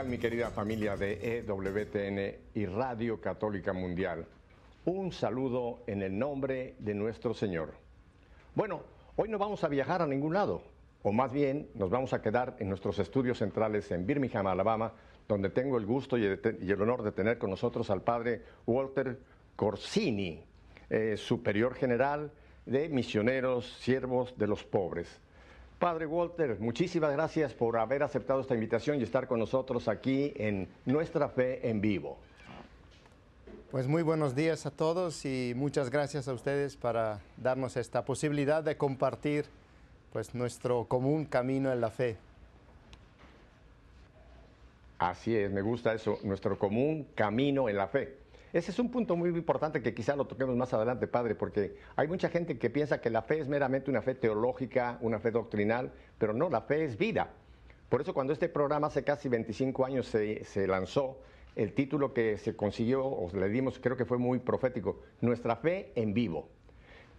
[0.00, 4.24] ¿Qué tal mi querida familia de EWTN y Radio Católica Mundial?
[4.86, 7.74] Un saludo en el nombre de nuestro Señor.
[8.54, 8.80] Bueno,
[9.16, 10.62] hoy no vamos a viajar a ningún lado,
[11.02, 14.94] o más bien nos vamos a quedar en nuestros estudios centrales en Birmingham, Alabama,
[15.28, 19.20] donde tengo el gusto y el honor de tener con nosotros al padre Walter
[19.54, 20.42] Corsini,
[20.88, 22.32] eh, superior general
[22.64, 25.20] de misioneros, siervos de los pobres.
[25.80, 30.68] Padre Walter, muchísimas gracias por haber aceptado esta invitación y estar con nosotros aquí en
[30.84, 32.18] Nuestra Fe en Vivo.
[33.70, 38.62] Pues muy buenos días a todos y muchas gracias a ustedes para darnos esta posibilidad
[38.62, 39.46] de compartir
[40.12, 42.18] pues nuestro común camino en la fe.
[44.98, 48.19] Así es, me gusta eso, nuestro común camino en la fe.
[48.52, 52.08] Ese es un punto muy importante que quizá lo toquemos más adelante, padre, porque hay
[52.08, 55.92] mucha gente que piensa que la fe es meramente una fe teológica, una fe doctrinal,
[56.18, 57.30] pero no, la fe es vida.
[57.88, 61.18] Por eso cuando este programa hace casi 25 años se, se lanzó,
[61.54, 65.92] el título que se consiguió, o le dimos, creo que fue muy profético, Nuestra fe
[65.94, 66.48] en vivo.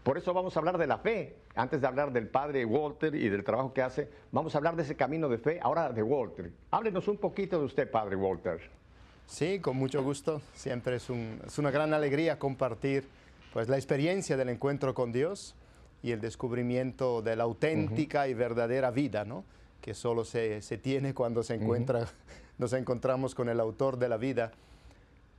[0.03, 1.35] Por eso vamos a hablar de la fe.
[1.55, 4.81] Antes de hablar del padre Walter y del trabajo que hace, vamos a hablar de
[4.81, 5.59] ese camino de fe.
[5.61, 6.51] Ahora de Walter.
[6.71, 8.80] Háblenos un poquito de usted, padre Walter.
[9.27, 10.41] Sí, con mucho gusto.
[10.53, 13.07] Siempre es, una gran alegría compartir
[13.53, 15.55] pues, la experiencia del encuentro con Dios
[16.03, 19.43] y el descubrimiento de la auténtica y verdadera vida, ¿no?
[19.81, 22.07] que solo se, tiene cuando se encuentra,
[22.57, 24.51] nos encontramos con el autor de la vida.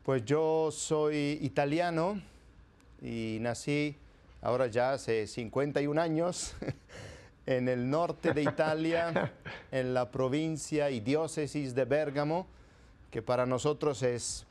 [0.03, 2.21] Pues yo soy italiano
[3.01, 3.97] y nací
[4.43, 6.57] ahora ya hace 51 años
[7.47, 9.33] en el norte de Italia,
[9.71, 12.49] en la provincia y diócesis de Bérgamo
[13.13, 14.47] que para nosotros es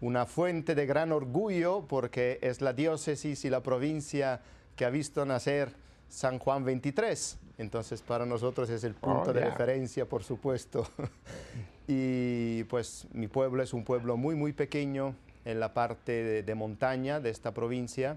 [0.00, 4.40] una fuente de gran orgullo porque es la diócesis y la provincia
[4.74, 5.70] que ha visto nacer
[6.08, 7.38] San Juan 23.
[7.58, 10.88] Entonces para nosotros es el punto oh, de referencia, por supuesto.
[11.86, 17.20] y pues mi pueblo es un pueblo muy, muy pequeño en la parte de, montaña
[17.20, 18.16] de esta provincia.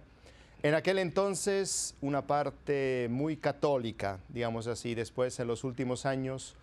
[0.63, 4.95] En aquel entonces una parte muy católica, digamos así.
[4.95, 6.55] Después en los últimos años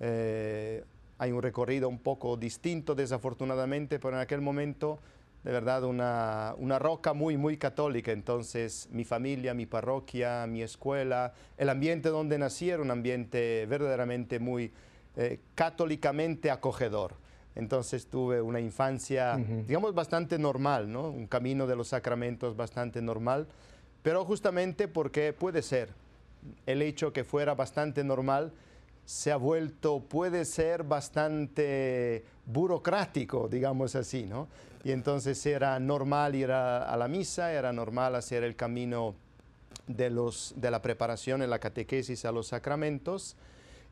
[0.00, 0.84] eh,
[1.18, 5.00] hay un recorrido un poco distinto desafortunadamente, pero en aquel momento
[5.44, 8.12] de verdad una, una, roca muy, muy católica.
[8.12, 14.38] Entonces mi familia, mi parroquia, mi escuela, el ambiente donde nací era un ambiente verdaderamente
[14.38, 14.72] muy
[15.16, 17.14] eh, católicamente acogedor.
[17.54, 19.36] Entonces tuve una infancia,
[19.66, 21.10] digamos, bastante normal, ¿no?
[21.10, 23.48] un camino de los sacramentos bastante normal,
[24.04, 25.88] pero justamente porque puede ser
[26.66, 28.52] el hecho que fuera bastante normal,
[29.08, 34.48] se ha vuelto, puede ser bastante burocrático, digamos así, ¿no?
[34.84, 39.14] Y entonces era normal ir a, la misa, era normal hacer el camino
[39.86, 43.34] de, los, de la preparación en la catequesis a los sacramentos.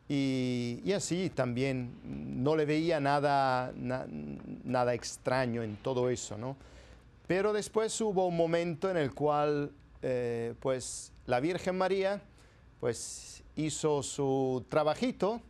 [0.06, 6.59] Y, así también no le veía nada, nada extraño en todo eso, ¿no?
[7.27, 9.72] Pero después hubo un momento en el cual,
[10.03, 12.21] eh, pues, la Virgen María,
[12.81, 15.41] pues, hizo su trabajito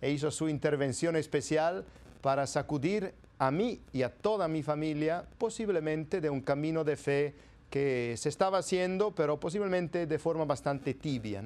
[0.00, 1.84] e hizo su intervención especial
[2.20, 7.34] para sacudir a mí y a toda mi familia posiblemente de un camino de fe
[7.70, 11.42] que se estaba haciendo, pero posiblemente de forma bastante tibia.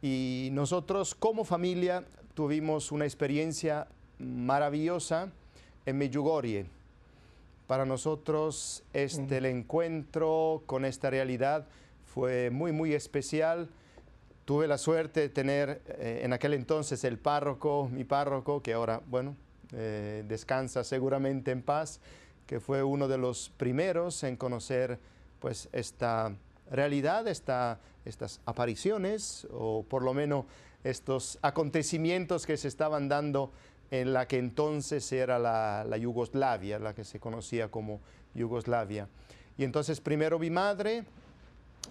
[0.00, 3.86] Y nosotros como familia tuvimos una experiencia
[4.18, 5.30] maravillosa
[5.86, 6.66] en Medjugorje.
[7.66, 11.66] Para nosotros este, el encuentro con esta realidad
[12.04, 13.68] fue muy, muy especial
[14.44, 19.00] Tuve la suerte de tener eh, en aquel entonces el párroco, mi párroco, que ahora,
[19.06, 19.36] bueno,
[19.72, 22.00] eh, descansa seguramente en paz,
[22.46, 24.98] que fue uno de los primeros en conocer
[25.40, 26.36] pues esta
[26.70, 30.44] realidad, esta, estas apariciones, o por lo menos
[30.84, 33.50] estos acontecimientos que se estaban dando
[33.90, 38.00] en la que entonces era la, la Yugoslavia, la que se conocía como
[38.34, 39.08] Yugoslavia.
[39.56, 41.04] Y entonces primero mi madre,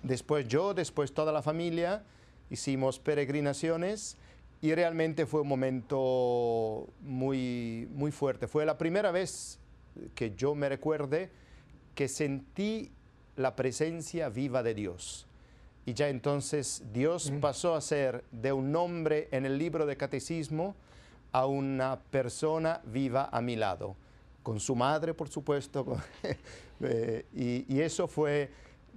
[0.04, 2.04] después yo, después toda la familia,
[2.50, 4.18] hicimos peregrinaciones
[4.62, 8.48] y realmente fue un momento muy, muy fuerte.
[8.48, 9.60] Fue la primera vez
[10.16, 11.30] que yo me recuerde
[11.96, 12.92] que sentí
[13.36, 15.28] la presencia viva de Dios.
[15.86, 17.40] Y ya entonces Dios mm.
[17.40, 20.76] pasó a ser de un nombre en el libro de catecismo
[21.34, 23.96] a una persona viva a mi lado,
[24.44, 25.86] con su madre, por supuesto.
[26.86, 28.50] Eh, y, y eso fue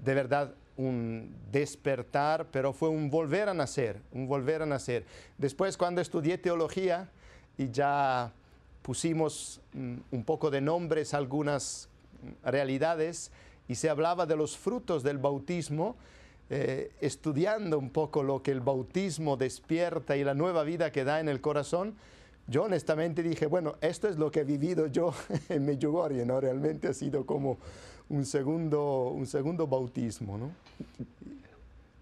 [0.03, 5.05] de verdad un despertar, pero fue un volver a nacer, un volver a nacer.
[5.39, 7.09] Después cuando estudié teología
[7.57, 8.33] y ya
[8.83, 11.89] pusimos mm, un poco de nombres a algunas
[12.45, 13.31] realidades
[13.69, 15.97] y se hablaba de los frutos del bautismo,
[16.49, 21.19] eh, estudiando un poco lo que el bautismo despierta y la nueva vida que da
[21.19, 21.97] en el corazón,
[22.47, 25.13] yo honestamente dije, bueno, esto es lo que he vivido yo
[25.49, 26.41] en Medjugorje, ¿no?
[26.41, 27.59] Realmente ha sido como
[28.09, 30.53] un segundo, un segundo bautismo, ¿no?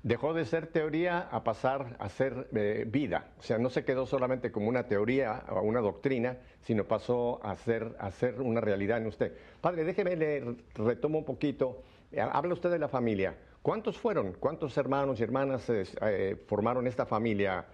[0.02, 3.28] Dejó de ser teoría a pasar a ser eh, vida.
[3.38, 7.56] O sea, no se quedó solamente como una teoría o una doctrina, sino pasó a
[7.56, 9.32] ser, a ser una realidad en usted.
[9.62, 11.82] Padre, déjeme le retomo un poquito.
[12.12, 13.34] Eh, habla usted de la familia.
[13.62, 14.34] ¿Cuántos fueron?
[14.34, 17.64] ¿Cuántos hermanos y hermanas eh, formaron esta familia,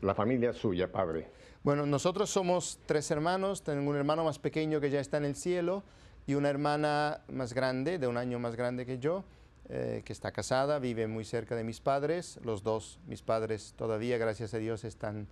[0.00, 1.28] la familia suya, padre?
[1.62, 3.62] Bueno, nosotros somos tres hermanos.
[3.62, 5.84] Tengo un hermano más pequeño que ya está en el cielo
[6.26, 9.24] y una hermana más grande, de un año más grande que yo.
[9.68, 12.38] Eh, que está casada, vive muy cerca de mis padres.
[12.44, 15.26] Los dos, mis padres todavía, gracias a Dios, están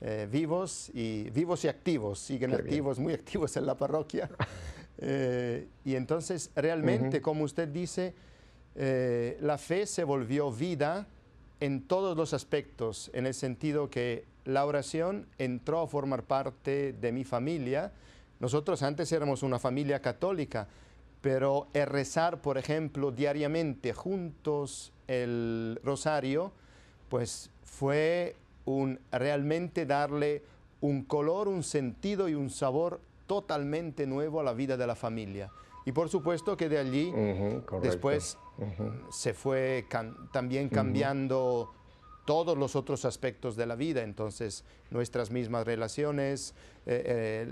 [0.00, 4.30] eh, vivos y vivos y activos, siguen activos, muy activos en la parroquia.
[5.02, 8.14] Eh, y entonces, realmente, como usted dice,
[9.40, 11.06] la fe se volvió vida
[11.58, 17.12] en todos los aspectos, en el sentido que la oración entró a formar parte de
[17.12, 17.92] mi familia.
[18.40, 20.66] Nosotros antes éramos una familia católica,
[21.20, 26.52] pero el rezar, por ejemplo, diariamente juntos el rosario,
[27.08, 30.42] pues fue un, realmente darle
[30.80, 35.50] un color, un sentido y un sabor totalmente nuevo a la vida de la familia.
[35.84, 37.12] Y por supuesto que de allí
[37.82, 38.38] después
[39.10, 39.86] se fue
[40.32, 41.72] también cambiando
[42.24, 46.54] todos los otros aspectos de la vida, entonces nuestras mismas relaciones,
[46.86, 47.48] eh,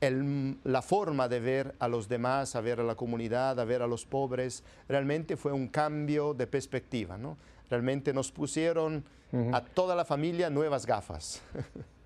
[0.00, 3.86] la forma de ver a los demás, a ver a la comunidad, a ver a
[3.86, 7.16] los pobres, realmente fue un cambio de perspectiva.
[7.16, 7.36] ¿no?
[7.70, 9.04] Realmente nos pusieron
[9.52, 11.42] a toda la familia nuevas gafas.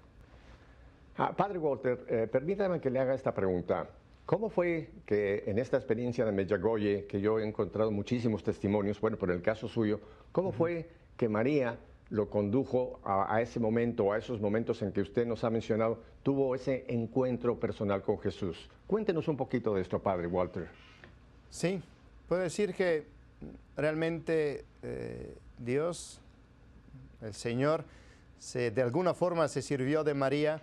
[1.22, 3.86] Ah, padre Walter, eh, permítame que le haga esta pregunta.
[4.24, 9.18] ¿Cómo fue que en esta experiencia de Medjugorje, que yo he encontrado muchísimos testimonios, bueno,
[9.18, 10.00] por el caso suyo,
[10.32, 10.88] cómo fue
[11.18, 11.78] que María
[12.10, 16.54] lo condujo a, ese momento, a esos momentos en que usted nos ha mencionado, tuvo
[16.56, 18.68] ese encuentro personal con Jesús.
[18.88, 20.68] Cuéntenos un poquito de esto, Padre Walter.
[21.50, 21.80] Sí,
[22.28, 23.06] puedo decir que
[23.76, 26.20] realmente eh, Dios,
[27.22, 27.84] el Señor,
[28.38, 30.60] se, de alguna forma se sirvió de María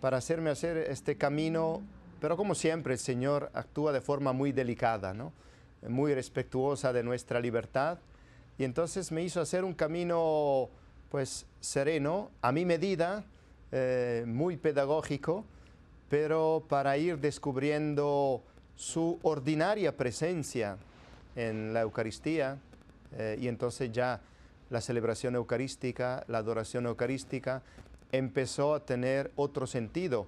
[0.00, 1.82] para hacerme hacer este camino,
[2.20, 5.32] pero como siempre el Señor actúa de forma muy delicada, ¿no?
[5.88, 7.98] muy respetuosa de nuestra libertad
[8.60, 10.68] y entonces me hizo hacer un camino
[11.08, 13.24] pues sereno, a mi medida,
[13.72, 15.46] eh, muy pedagógico,
[16.10, 18.42] pero para ir descubriendo
[18.76, 20.76] su ordinaria presencia
[21.36, 22.58] en la Eucaristía
[23.16, 24.20] eh, y entonces ya
[24.68, 27.62] la celebración eucarística, la adoración eucarística
[28.12, 30.26] empezó a tener otro sentido.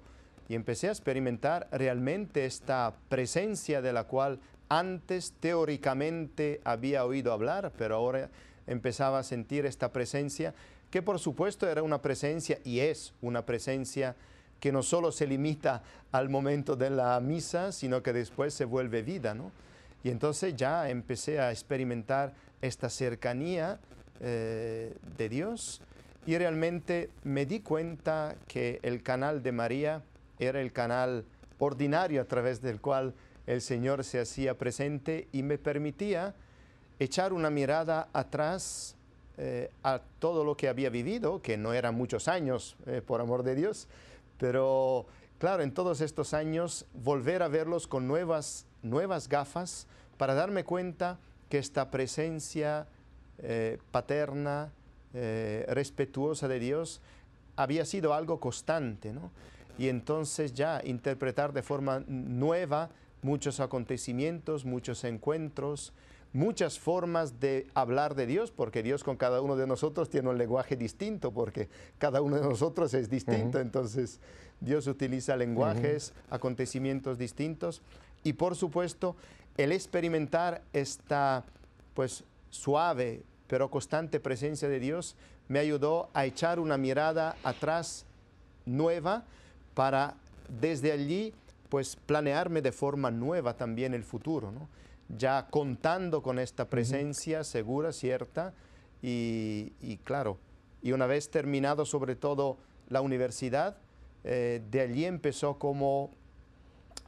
[0.48, 4.40] Y empecé a experimentar realmente esta presencia de la cual
[4.78, 8.30] antes teóricamente había oído hablar, pero ahora
[8.66, 10.54] empezaba a sentir esta presencia,
[10.90, 14.16] que por supuesto era una presencia y es una presencia
[14.60, 19.02] que no solo se limita al momento de la misa, sino que después se vuelve
[19.02, 19.50] vida, ¿no?
[20.04, 22.32] Y entonces ya empecé a experimentar
[22.62, 23.78] esta cercanía
[24.20, 25.82] eh, de Dios
[26.26, 30.02] y realmente me di cuenta que el canal de María
[30.38, 31.24] era el canal
[31.58, 33.14] ordinario a través del cual
[33.46, 36.34] el Señor se hacía presente y me permitía
[36.98, 38.96] echar una mirada atrás
[39.38, 43.42] eh, a todo lo que había vivido, que no eran muchos años, eh, por amor
[43.42, 43.88] de Dios,
[44.38, 45.06] pero
[45.38, 51.18] claro, en todos estos años volver a verlos con nuevas, nuevas gafas para darme cuenta
[51.48, 52.86] que esta presencia
[53.38, 54.72] eh, paterna,
[55.12, 57.02] respetuosa de Dios,
[57.56, 59.30] había sido algo constante, ¿no?
[59.76, 62.88] Y entonces ya interpretar de forma nueva
[63.22, 65.92] muchos acontecimientos, muchos encuentros,
[66.32, 70.38] muchas formas de hablar de Dios, porque Dios con cada uno de nosotros tiene un
[70.38, 74.18] lenguaje distinto, porque cada uno de nosotros es distinto, entonces
[74.60, 77.82] Dios utiliza lenguajes, acontecimientos distintos,
[78.24, 79.16] y por supuesto
[79.56, 81.44] el experimentar esta
[81.94, 85.14] pues suave pero constante presencia de Dios
[85.48, 88.06] me ayudó a echar una mirada atrás
[88.64, 89.24] nueva
[89.74, 90.14] para
[90.48, 91.34] desde allí
[91.72, 94.68] pues planearme de forma nueva también el futuro, ¿no?
[95.08, 98.52] ya contando con esta presencia segura, cierta,
[99.00, 99.70] y,
[100.04, 100.36] claro,
[100.82, 102.58] y una vez terminado sobre todo
[102.90, 103.78] la universidad,
[104.22, 106.10] eh, de allí empezó como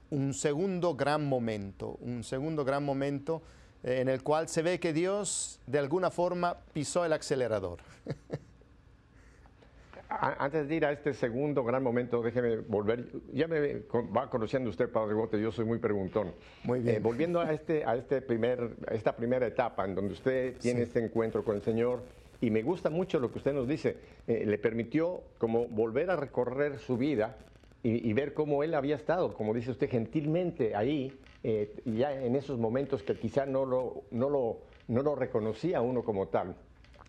[0.08, 3.42] un segundo gran momento, un segundo gran momento
[3.82, 7.80] eh, en el cual se ve que Dios de alguna forma pisó el acelerador.
[10.38, 13.06] Antes de ir a este segundo gran momento, déjeme volver.
[13.32, 13.82] Ya me
[14.16, 16.32] va conociendo usted, Padre Bote, yo soy muy preguntón.
[16.62, 16.96] Muy bien.
[16.96, 21.04] Eh, volviendo a, este, a, este primer, esta primera etapa en donde usted tiene este
[21.04, 22.00] encuentro con el Señor
[22.40, 26.16] y me gusta mucho lo que usted nos dice, eh, le permitió como volver a
[26.16, 27.36] recorrer su vida
[27.82, 31.12] y, ver cómo él había estado, como dice usted, gentilmente ahí,
[31.42, 36.02] eh, ya en esos momentos que quizá no lo, no, lo, no lo reconocía uno
[36.02, 36.56] como tal.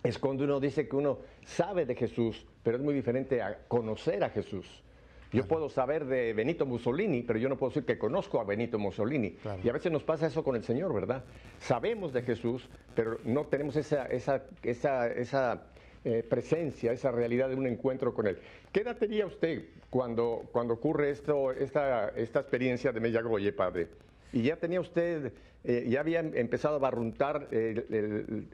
[0.05, 4.23] Es cuando uno dice que uno sabe de Jesús, pero es muy diferente a conocer
[4.23, 4.83] a Jesús.
[5.31, 8.79] Yo puedo saber de Benito Mussolini, pero yo no puedo decir que conozco a Benito
[8.79, 9.35] Mussolini.
[9.63, 11.25] Y a veces nos pasa eso con el Señor, ¿verdad?
[11.59, 15.63] Sabemos de Jesús, pero no tenemos esa, esa, esa, esa
[16.05, 18.37] eh, presencia, esa realidad de un encuentro con Él.
[18.71, 23.89] ¿Qué edad tenía usted cuando, cuando ocurre esto, esta, esta experiencia de Mellagoye, padre?
[24.33, 25.31] ¿Y ya tenía usted,
[25.63, 28.47] eh, ya había empezado a barruntar el,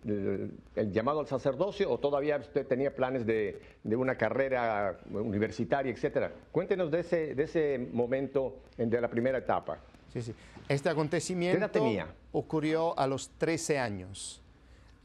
[0.91, 6.31] llamado al sacerdocio o todavía usted tenía planes de, una carrera universitaria, etcétera?
[6.51, 9.79] Cuéntenos de ese, de ese momento de la primera etapa.
[10.13, 10.33] Sí, sí.
[10.67, 11.83] Este acontecimiento
[12.31, 14.41] ocurrió a los 13 años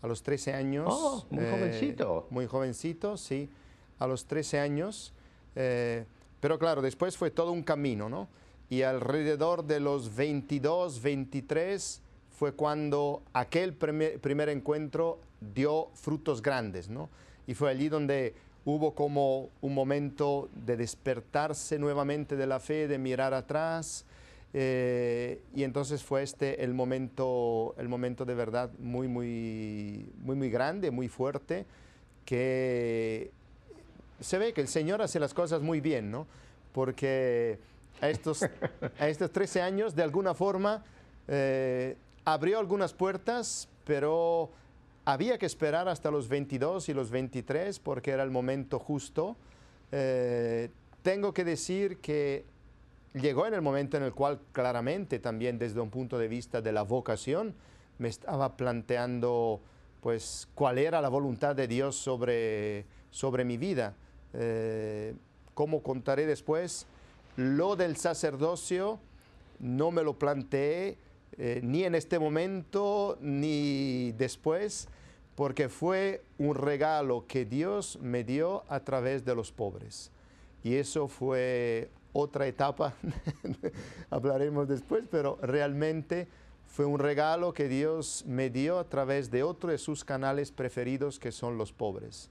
[0.02, 0.86] a los 13 años.
[0.88, 2.26] Oh, muy eh, jovencito.
[2.30, 3.48] Muy jovencito, sí,
[3.98, 5.12] a los 13 años.
[5.54, 6.04] Eh,
[6.40, 8.28] pero claro, después fue todo un camino, ¿no?
[8.68, 12.00] Y alrededor de los 22, 23
[12.36, 15.18] fue cuando aquel primer, primer encuentro
[15.54, 17.08] dio frutos grandes, ¿no?
[17.46, 22.98] Y fue allí donde hubo como un momento de despertarse nuevamente de la fe, de
[22.98, 24.04] mirar atrás,
[24.58, 30.48] eh, y entonces fue este el momento, el momento de verdad muy, muy, muy, muy
[30.48, 31.66] grande, muy fuerte,
[32.24, 33.30] que
[34.18, 36.26] se ve que el Señor hace las cosas muy bien, ¿no?
[36.72, 37.58] Porque
[38.00, 38.42] a estos,
[38.98, 40.84] a estos 13 años, de alguna forma,
[41.28, 44.50] eh, abrió algunas puertas, pero
[45.04, 49.36] había que esperar hasta los 22 y los 23 porque era el momento justo.
[49.92, 50.70] Eh,
[51.02, 52.44] tengo que decir que
[53.14, 56.72] llegó en el momento en el cual claramente también desde un punto de vista de
[56.72, 57.54] la vocación
[57.98, 59.60] me estaba planteando
[60.00, 63.94] pues cuál era la voluntad de Dios sobre, sobre mi vida.
[64.34, 65.14] Eh,
[65.54, 66.86] como contaré después,
[67.36, 68.98] lo del sacerdocio
[69.58, 70.98] no me lo planteé
[71.38, 74.88] eh, ni en este momento ni después,
[75.34, 80.10] porque fue un regalo que Dios me dio a través de los pobres.
[80.64, 82.94] Y eso fue otra etapa,
[84.10, 86.26] hablaremos después, pero realmente
[86.66, 91.18] fue un regalo que Dios me dio a través de otro de sus canales preferidos
[91.18, 92.30] que son los pobres.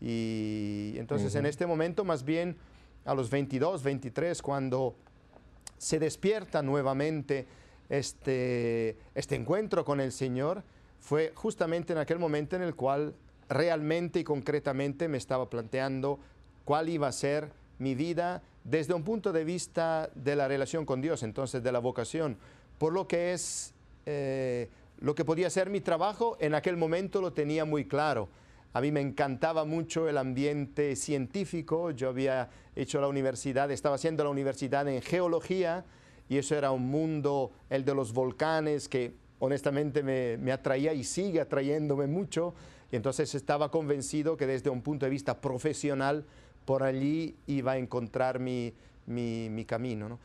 [0.00, 2.56] Y entonces en este momento, más bien
[3.04, 4.94] a los 22, 23, cuando
[5.78, 7.46] se despierta nuevamente
[7.88, 10.62] este, este encuentro con el Señor,
[11.00, 13.14] fue justamente en aquel momento en el cual
[13.48, 16.20] realmente y concretamente me estaba planteando
[16.64, 21.00] cuál iba a ser mi vida desde un punto de vista de la relación con
[21.00, 22.36] Dios, entonces de la vocación,
[22.78, 23.72] por lo que es
[24.06, 24.68] eh,
[25.00, 28.28] lo que podía ser mi trabajo, en aquel momento lo tenía muy claro.
[28.72, 34.22] A mí me encantaba mucho el ambiente científico, yo había hecho la universidad, estaba haciendo
[34.22, 35.84] la universidad en geología
[36.28, 41.40] y eso era un mundo, el de los volcanes, que honestamente me, atraía y sigue
[41.40, 42.54] atrayéndome mucho.
[42.92, 46.24] Y entonces estaba convencido que desde un punto de vista profesional
[46.64, 48.72] por allí iba a encontrar mi,
[49.06, 50.08] mi, camino.
[50.08, 50.18] ¿no?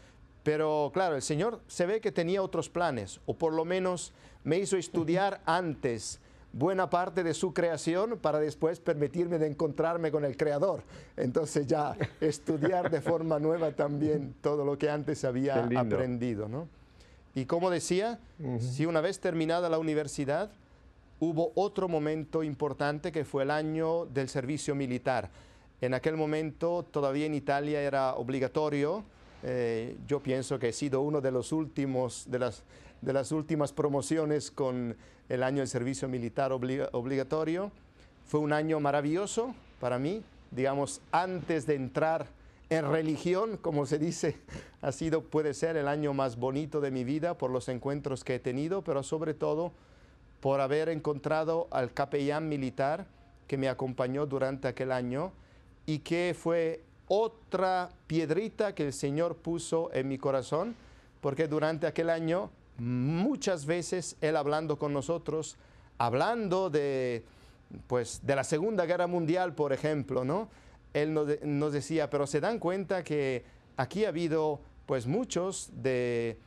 [0.44, 4.60] Pero claro, el Señor se ve que tenía otros planes, o por lo menos me
[4.60, 6.20] hizo estudiar antes
[6.56, 10.84] buena parte de su creación para después permitirme de encontrarme con el Creador.
[11.18, 16.48] Entonces ya estudiar de forma nueva también todo lo que antes había aprendido.
[16.48, 16.70] ¿no?
[17.36, 18.20] Y como decía,
[18.60, 20.50] si una vez terminada la universidad,
[21.20, 25.30] hubo otro momento importante que fue el año del servicio militar.
[25.82, 29.04] En aquel momento todavía en Italia era obligatorio.
[29.44, 32.64] Eh, yo pienso que he sido uno de los últimos, de las,
[33.06, 34.98] de las últimas promociones con
[35.30, 37.72] el año del servicio militar obligatorio.
[38.26, 42.28] Fue un año maravilloso para mí, digamos, antes de entrar
[42.72, 44.38] en religión, como se dice,
[44.82, 48.36] ha sido, puede ser el año más bonito de mi vida por los encuentros que
[48.36, 49.72] he tenido, pero sobre todo
[50.40, 53.06] por haber encontrado al capellán militar
[53.48, 55.32] que me acompañó durante aquel año
[55.86, 60.76] y que fue otra piedrita que el Señor puso en mi corazón,
[61.22, 65.58] porque durante aquel año muchas veces Él hablando con nosotros,
[65.98, 67.24] hablando de,
[67.88, 70.50] pues, de la Segunda Guerra Mundial, por ejemplo, ¿no?
[70.94, 73.44] Él nos, decía, pero se dan cuenta que
[73.75, 76.38] aquí ha habido pues muchos de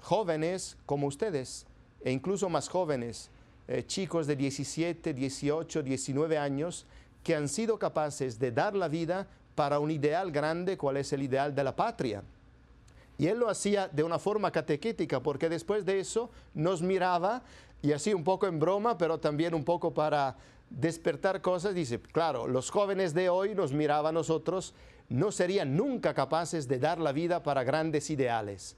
[0.00, 1.66] jóvenes como ustedes,
[2.02, 3.30] e incluso más jóvenes,
[3.68, 6.86] eh, chicos de 17, 18, 19 años,
[7.22, 11.22] que han sido capaces de dar la vida para un ideal grande, cuál es el
[11.22, 12.22] ideal de la patria.
[13.20, 17.42] Y él lo hacía de una forma catequética, porque después de eso nos miraba
[17.82, 20.38] y así un poco en broma, pero también un poco para
[20.70, 24.72] despertar cosas, dice, claro, los jóvenes de hoy nos miraban a nosotros,
[25.10, 28.74] no serían nunca capaces de dar la vida para grandes ideales.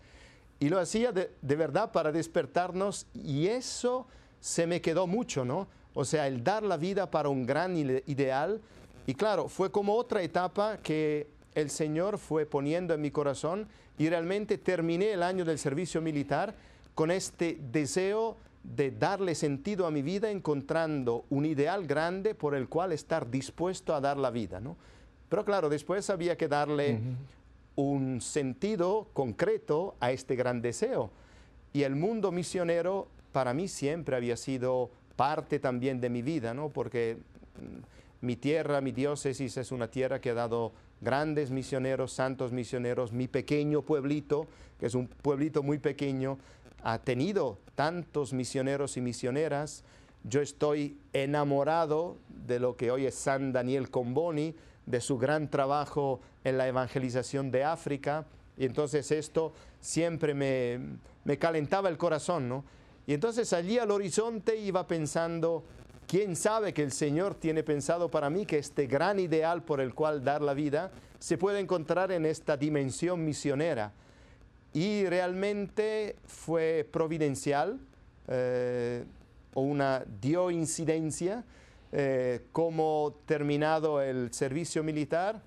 [0.58, 4.08] Y lo hacía de, de verdad para despertarnos y eso
[4.40, 5.68] se me quedó mucho, ¿no?
[5.94, 8.60] O sea, el dar la vida para un gran ideal.
[9.06, 13.68] Y claro, fue como otra etapa que el Señor fue poniendo en mi corazón
[14.02, 16.56] y realmente terminé el año del servicio militar
[16.96, 22.68] con este deseo de darle sentido a mi vida encontrando un ideal grande por el
[22.68, 24.76] cual estar dispuesto a dar la vida, ¿no?
[25.28, 26.98] Pero claro, después había que darle
[27.76, 31.12] un sentido concreto a este gran deseo.
[31.72, 36.70] Y el mundo misionero para mí siempre había sido parte también de mi vida, ¿no?
[36.70, 37.18] Porque
[37.60, 43.12] mm, mi tierra, mi diócesis es una tierra que ha dado grandes misioneros, santos misioneros,
[43.12, 44.46] mi pequeño pueblito,
[44.78, 46.38] que es un pueblito muy pequeño,
[46.82, 49.84] ha tenido tantos misioneros y misioneras.
[50.24, 52.16] Yo estoy enamorado
[52.46, 54.54] de lo que hoy es San Daniel Comboni,
[54.86, 58.26] de su gran trabajo en la evangelización de África.
[58.56, 60.78] Y entonces esto siempre me,
[61.24, 62.64] me calentaba el corazón, ¿no?
[63.06, 65.64] Y entonces allí al horizonte iba pensando,
[66.12, 69.94] ¿quién sabe que el Señor tiene pensado para mí que este gran ideal por el
[69.94, 73.92] cual dar la vida se puede encontrar en esta dimensión misionera?
[74.74, 77.78] Y realmente fue providencial
[78.28, 79.06] eh,
[79.54, 81.44] o una dio incidencia
[81.92, 85.40] eh, como terminado el servicio militar,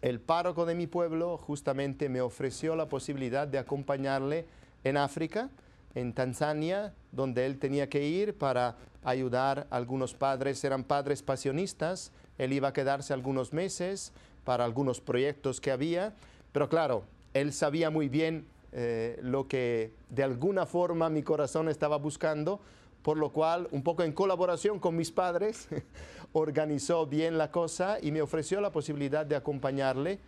[0.00, 4.46] el párroco de mi pueblo justamente me ofreció la posibilidad de acompañarle
[4.84, 5.50] en África,
[5.94, 8.76] en Tanzania, donde él tenía que ir para
[9.10, 9.66] ayudar.
[9.70, 14.12] A algunos padres, eran padres pasionistas, él iba a quedarse algunos meses
[14.44, 16.14] para algunos proyectos que había,
[16.52, 21.96] pero claro, él sabía muy bien eh, lo que de alguna forma mi corazón estaba
[21.96, 22.60] buscando,
[23.02, 25.68] por lo cual, un poco en colaboración con mis padres,
[26.32, 30.18] organizó bien la cosa y me ofreció la posibilidad de acompañarle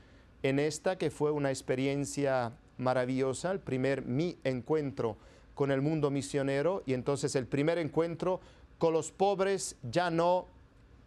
[0.43, 5.17] en esta que fue una experiencia maravillosa, el primer mi encuentro
[5.55, 8.41] con el mundo misionero y entonces el primer encuentro
[8.79, 10.47] con los pobres ya no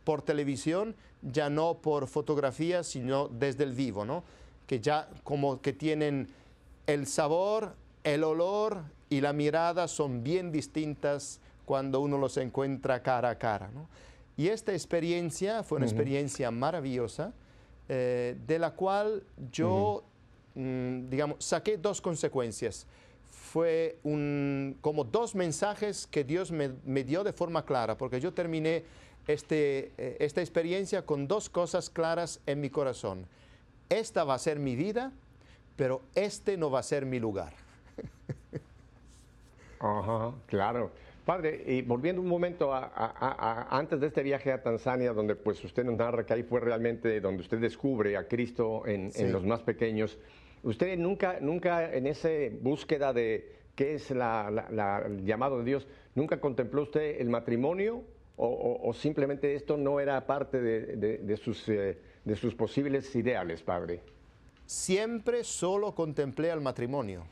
[0.03, 4.23] por televisión, ya no por fotografía, sino desde el vivo, ¿no?
[4.71, 6.29] que ya como que tienen
[6.87, 13.31] el sabor, el olor y la mirada son bien distintas cuando uno los encuentra cara
[13.31, 13.69] a cara.
[14.37, 17.33] Y esta experiencia fue una experiencia maravillosa,
[17.89, 20.05] eh, de la cual yo,
[20.55, 22.87] mm, digamos, saqué dos consecuencias.
[23.51, 28.33] Fue un, como dos mensajes que Dios me, me dio de forma clara, porque yo
[28.33, 28.83] terminé
[29.27, 33.27] este, eh, esta experiencia con dos cosas claras en mi corazón
[33.91, 35.11] esta va a ser mi vida,
[35.75, 37.53] pero este no va a ser mi lugar.
[39.79, 40.91] Ajá, claro.
[41.25, 45.83] Padre, y volviendo un momento a, antes de este viaje a Tanzania, donde pues usted
[45.83, 50.17] nos narra que ahí fue realmente donde usted descubre a Cristo en, los más pequeños,
[50.63, 52.29] usted nunca, nunca en esa
[52.61, 58.03] búsqueda de qué es la, el llamado de Dios, ¿nunca contempló usted el matrimonio
[58.37, 61.69] o, simplemente esto no era parte de, sus...
[61.69, 64.01] Eh, de sus posibles ideales, padre?
[64.65, 67.23] Siempre solo contemplé al matrimonio.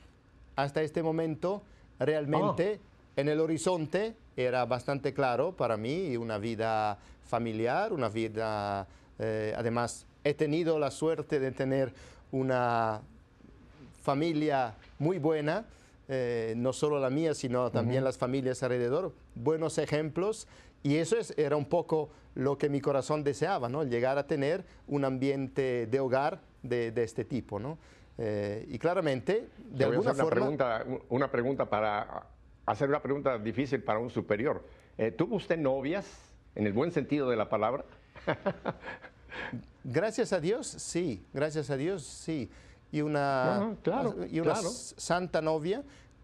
[0.55, 1.61] Hasta este momento,
[1.99, 3.21] realmente, ah.
[3.21, 8.87] en el horizonte era bastante claro para mí una vida familiar, una vida,
[9.19, 11.93] eh, además, he tenido la suerte de tener
[12.31, 13.01] una
[14.09, 15.65] familia muy buena,
[16.07, 20.47] eh, no solo la mía, sino también las familias alrededor, buenos ejemplos,
[20.81, 23.83] y eso es, era un poco lo que mi corazón deseaba, ¿no?
[23.83, 27.77] Llegar a tener un ambiente de hogar de, este tipo, ¿no?
[28.17, 30.23] Eh, y claramente, de alguna forma...
[30.47, 32.25] Una pregunta, una pregunta para
[32.65, 34.65] hacer una pregunta difícil para un superior.
[34.97, 36.07] Eh, ¿Tuvo usted novias,
[36.55, 37.85] en el buen sentido de la palabra?
[39.83, 41.23] gracias a Dios, sí.
[41.31, 42.49] Gracias a Dios, sí.
[42.91, 45.83] Y una, claro, y una santa novia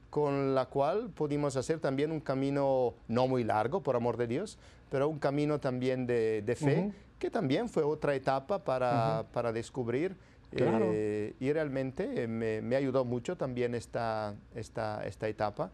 [0.10, 4.58] con la cual pudimos hacer también un camino no muy largo, por amor de Dios,
[4.89, 10.15] pero un camino también de, fe, que también fue otra etapa para, para descubrir.
[10.51, 15.71] Eh, y realmente me, ayudó mucho también esta, esta, esta etapa.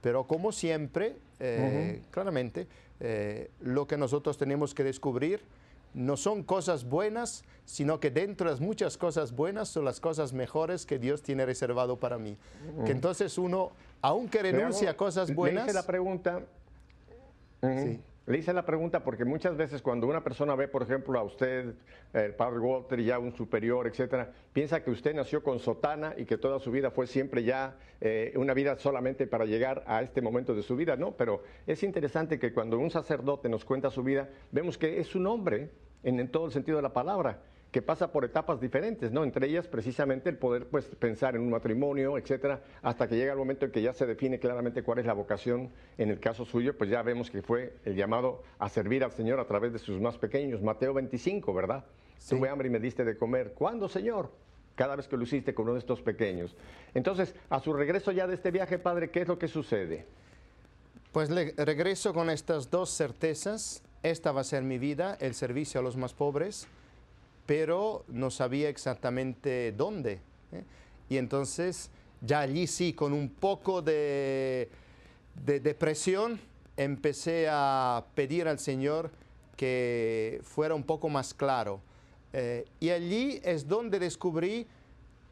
[0.00, 2.66] Pero como siempre, eh, claramente,
[3.00, 5.42] eh, lo que nosotros tenemos que descubrir
[5.94, 10.32] no son cosas buenas, sino que dentro de las muchas cosas buenas son las cosas
[10.32, 12.36] mejores que Dios tiene reservado para mí.
[12.84, 13.72] Que entonces uno,
[14.02, 15.72] aunque renuncia a cosas buenas...
[15.72, 16.42] la pregunta,
[18.26, 21.74] Le hice la pregunta porque muchas veces cuando una persona ve, por ejemplo, a usted,
[22.12, 26.36] el padre Walter, ya un superior, etcétera, piensa que usted nació con sotana y que
[26.36, 30.54] toda su vida fue siempre ya eh, una vida solamente para llegar a este momento
[30.54, 31.12] de su vida, ¿no?
[31.12, 35.26] Pero es interesante que cuando un sacerdote nos cuenta su vida, vemos que es un
[35.26, 35.70] hombre
[36.02, 39.22] en todo el sentido de la palabra que pasa por etapas diferentes, ¿no?
[39.22, 43.38] Entre ellas precisamente el poder pues pensar en un matrimonio, etcétera, hasta que llega el
[43.38, 45.70] momento en que ya se define claramente cuál es la vocación.
[45.96, 49.38] En el caso suyo, pues ya vemos que fue el llamado a servir al Señor
[49.38, 50.62] a través de sus más pequeños.
[50.62, 51.84] Mateo 25, ¿verdad?
[52.28, 53.52] Tuve hambre y me diste de comer.
[53.54, 54.30] ¿Cuándo, Señor?
[54.74, 56.56] Cada vez que lo hiciste con uno de estos pequeños.
[56.92, 60.06] Entonces, a su regreso ya de este viaje, Padre, ¿qué es lo que sucede?
[61.12, 63.82] Pues le regreso con estas dos certezas.
[64.02, 66.66] Esta va a ser mi vida, el servicio a los más pobres
[67.50, 70.20] pero no sabía exactamente dónde.
[70.52, 70.62] ¿eh?
[71.08, 74.68] Y entonces, ya allí sí, con un poco de,
[75.34, 76.38] depresión,
[76.76, 79.10] empecé a pedir al Señor
[79.56, 81.80] que fuera un poco más claro.
[82.32, 84.68] Eh, y allí es donde descubrí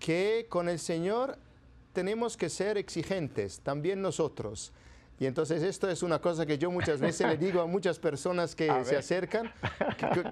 [0.00, 1.38] que con el Señor
[1.92, 4.72] tenemos que ser exigentes, también nosotros.
[5.20, 8.54] Y entonces esto es una cosa que yo muchas veces le digo a muchas personas
[8.54, 9.52] que se acercan,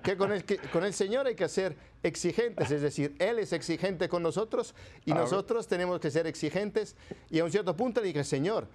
[0.03, 4.09] que, con el, con, el, Señor hay que ser exigentes, es decir, Él es exigente
[4.09, 6.95] con nosotros y nosotros tenemos que ser exigentes.
[7.31, 8.69] Y a un cierto punto le dije, Señor,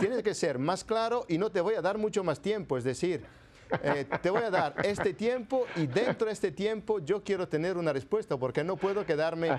[0.00, 2.82] tienes que ser más claro y no te voy a dar mucho más tiempo, es
[2.82, 3.24] decir,
[3.82, 7.76] eh, te voy a dar este tiempo y dentro de este tiempo yo quiero tener
[7.76, 9.50] una respuesta porque no puedo quedarme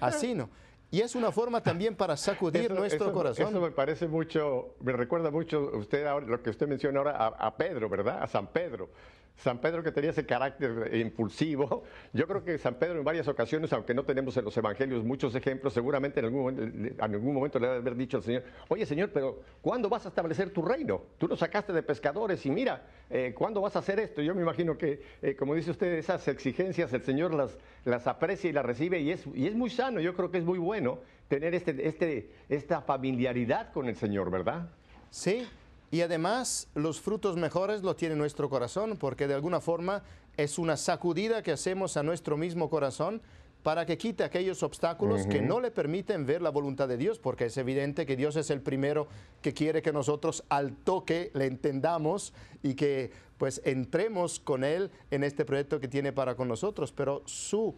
[0.00, 0.50] así, ¿no?
[0.92, 3.48] Y es una forma también para sacudir nuestro corazón.
[3.48, 7.56] Eso me parece mucho, me recuerda mucho usted lo que usted menciona ahora a, a
[7.56, 8.22] Pedro, ¿verdad?
[8.22, 8.90] A San Pedro.
[9.36, 11.84] San Pedro que tenía ese carácter impulsivo.
[12.12, 15.34] Yo creo que San Pedro en varias ocasiones, aunque no tenemos en los evangelios muchos
[15.34, 19.10] ejemplos, seguramente en algún momento, en algún momento le haber dicho al Señor, oye Señor,
[19.12, 21.02] pero ¿cuándo vas a establecer tu reino?
[21.18, 24.22] Tú lo sacaste de pescadores y mira, eh, ¿cuándo vas a hacer esto?
[24.22, 28.50] Yo me imagino que, eh, como dice usted, esas exigencias el Señor las, las aprecia
[28.50, 31.00] y las recibe y es, y es muy sano, yo creo que es muy bueno
[31.28, 34.68] tener este, este, esta familiaridad con el Señor, ¿verdad?
[35.10, 35.46] Sí,
[35.92, 40.02] y además los frutos mejores lo tiene nuestro corazón porque de alguna forma
[40.38, 43.20] es una sacudida que hacemos a nuestro mismo corazón
[43.62, 47.44] para que quite aquellos obstáculos que no le permiten ver la voluntad de Dios, porque
[47.44, 49.06] es evidente que Dios es el primero
[49.40, 55.22] que quiere que nosotros al toque le entendamos y que pues entremos con Él en
[55.22, 57.74] este proyecto que tiene para con nosotros, pero su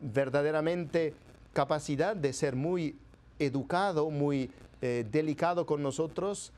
[0.00, 1.14] verdaderamente
[1.52, 2.96] capacidad de ser muy
[3.38, 4.50] educado, muy
[4.82, 6.52] eh, delicado con nosotros,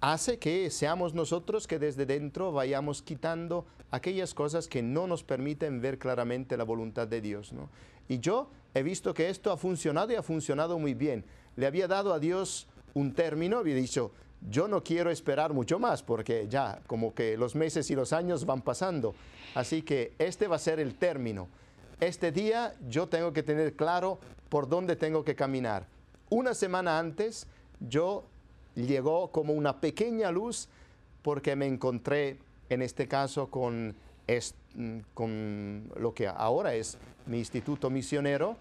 [0.00, 5.80] hace que seamos nosotros que desde dentro vayamos quitando aquellas cosas que no nos permiten
[5.80, 7.52] ver claramente la voluntad de Dios.
[8.08, 11.24] Y yo he visto que esto ha funcionado y ha funcionado muy bien.
[11.56, 14.12] Le había dado a Dios un término, había dicho,
[14.48, 18.46] yo no quiero esperar mucho más porque ya como que los meses y los años
[18.46, 19.14] van pasando.
[19.54, 21.48] Así que este va a ser el término.
[22.00, 25.86] Este día yo tengo que tener claro por dónde tengo que caminar.
[26.30, 27.46] Una semana antes
[27.80, 28.24] yo
[28.86, 30.68] llegó como una pequeña luz
[31.22, 32.38] porque me encontré
[32.68, 33.94] en este caso con,
[35.14, 38.56] con lo que ahora es mi instituto misionero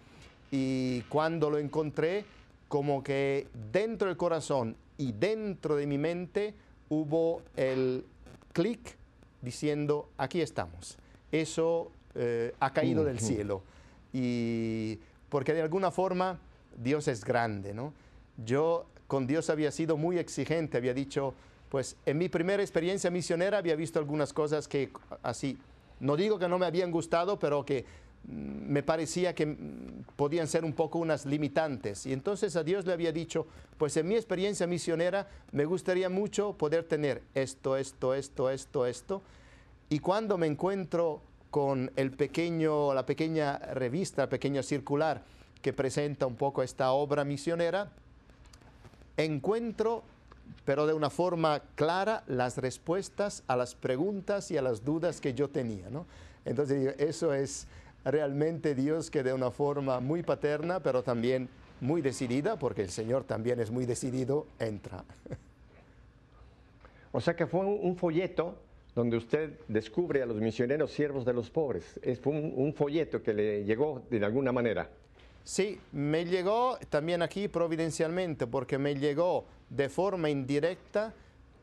[0.51, 2.25] y cuando lo encontré
[2.67, 6.53] como que dentro del corazón y dentro de mi mente
[6.89, 8.05] hubo el
[8.53, 8.97] clic
[9.41, 10.97] diciendo aquí estamos.
[11.31, 13.61] Eso eh, ha caído del cielo
[14.11, 16.39] y porque de alguna forma
[16.77, 17.93] Dios es grande, ¿no?
[18.43, 21.33] Yo con Dios había sido muy exigente, había dicho,
[21.69, 24.91] pues en mi primera experiencia misionera había visto algunas cosas que
[25.23, 25.57] así,
[25.99, 27.85] no digo que no me habían gustado, pero que
[28.27, 32.05] mm, me parecía que mm, podían ser un poco unas limitantes.
[32.05, 33.47] Y entonces a Dios le había dicho,
[33.79, 39.23] pues en mi experiencia misionera me gustaría mucho poder tener esto, esto, esto, esto, esto.
[39.89, 45.23] Y cuando me encuentro con el pequeño, la pequeña revista, la pequeña circular
[45.63, 47.91] que presenta un poco esta obra misionera,
[49.23, 50.03] encuentro,
[50.65, 55.33] pero de una forma clara, las respuestas a las preguntas y a las dudas que
[55.33, 55.87] yo tenía.
[56.45, 57.67] Entonces, eso es
[58.05, 61.49] realmente Dios que de una forma muy paterna, pero también
[61.81, 65.03] muy decidida, porque el Señor también es muy decidido, entra.
[67.11, 68.55] O sea que fue un, folleto
[68.93, 71.99] donde usted descubre a los misioneros siervos de los pobres.
[72.03, 74.87] Es, un folleto que le llegó de alguna manera.
[75.49, 81.11] Sí, me llegó también aquí providencialmente, porque me llegó de forma indirecta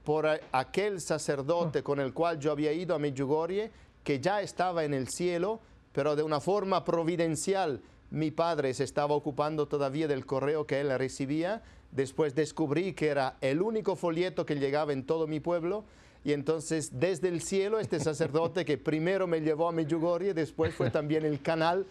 [0.03, 3.71] por aquel sacerdote con el cual yo había ido a Medjugorje,
[4.03, 5.61] que ya estaba en el cielo,
[5.93, 7.81] pero de una forma providencial.
[8.11, 11.63] Mi padre se estaba ocupando todavía del correo que él recibía.
[11.93, 15.85] Después descubrí que era el único folleto que llegaba en todo mi pueblo
[16.27, 20.91] Y entonces desde el cielo este sacerdote que primero me llevó a Medjugorje, después fue
[20.91, 21.87] también el canal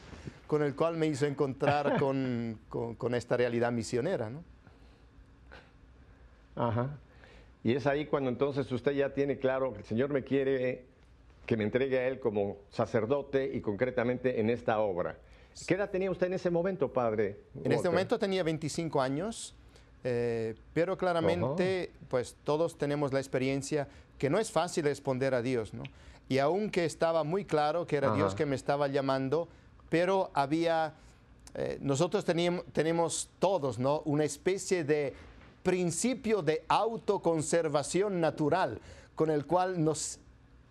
[0.47, 4.29] con el cual me hizo encontrar con, con, esta realidad misionera.
[4.29, 4.43] ¿no?
[6.55, 6.97] Ajá.
[7.63, 10.85] Y es ahí cuando entonces usted ya tiene claro que el Señor me quiere
[11.45, 15.17] que me entregue a Él como sacerdote y concretamente en esta obra.
[15.67, 17.39] ¿Qué edad tenía usted en ese momento, padre?
[17.63, 19.55] En este momento tenía 25 años,
[20.03, 25.73] eh, pero claramente, pues todos tenemos la experiencia que no es fácil responder a Dios,
[25.73, 25.83] ¿no?
[26.27, 29.47] Y aunque estaba muy claro que era Dios que me estaba llamando,
[29.89, 30.93] pero había,
[31.53, 34.01] eh, nosotros teníamos, tenemos todos, ¿no?
[34.05, 35.13] Una especie de
[35.63, 38.79] principio de autoconservación natural
[39.15, 40.19] con el cual nos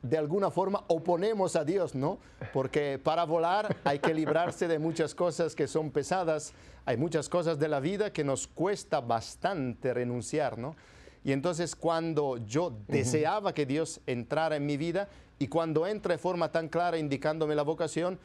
[0.04, 2.18] de alguna forma oponemos a Dios, ¿no?
[2.52, 6.52] Porque para volar hay que librarse de muchas cosas que son pesadas,
[6.84, 10.76] hay muchas cosas de la vida que nos cuesta bastante renunciar, ¿no?
[11.24, 16.18] Y entonces cuando yo deseaba que Dios entrara en mi vida y cuando entra de
[16.18, 18.18] forma tan clara indicándome la vocación,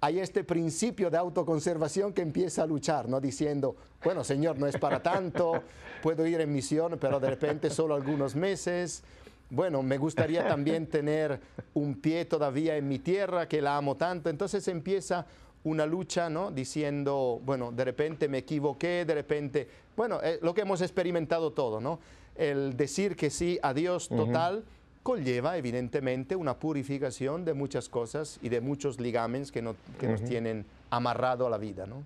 [0.00, 3.20] hay este principio de autoconservación que empieza a luchar, ¿no?
[3.20, 5.62] Diciendo, bueno, Señor, no es para tanto,
[6.02, 9.02] puedo ir en misión, pero de repente solo algunos meses,
[9.50, 11.40] bueno, me gustaría también tener
[11.74, 14.30] un pie todavía en mi tierra, que la amo tanto.
[14.30, 15.26] Entonces empieza
[15.64, 16.50] una lucha, ¿no?
[16.50, 21.80] Diciendo, bueno, de repente me equivoqué, de repente, bueno, eh, lo que hemos experimentado todo,
[21.80, 22.00] ¿no?
[22.36, 24.64] El decir que sí a Dios total
[25.02, 29.64] conlleva evidentemente una purificación de muchas cosas y de muchos ligamentos que,
[29.98, 32.02] que nos tienen amarrado a la vida, ¿no?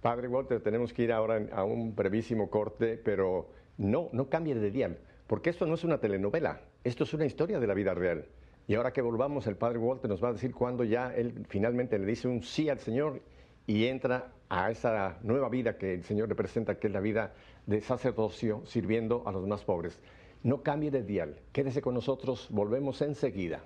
[0.00, 4.70] Padre Walter, tenemos que ir ahora a un brevísimo corte, pero no, no cambie de
[4.70, 4.96] día.
[5.26, 8.26] Porque esto no es una telenovela, esto es una historia de la vida real.
[8.68, 11.98] Y ahora que volvamos, el padre Walter nos va a decir cuándo ya él finalmente
[11.98, 13.20] le dice un sí al Señor
[13.66, 17.34] y entra a esa nueva vida que el Señor representa, que es la vida
[17.66, 19.98] de sacerdocio sirviendo a los más pobres.
[20.42, 23.60] No cambie de dial, quédese con nosotros, volvemos enseguida.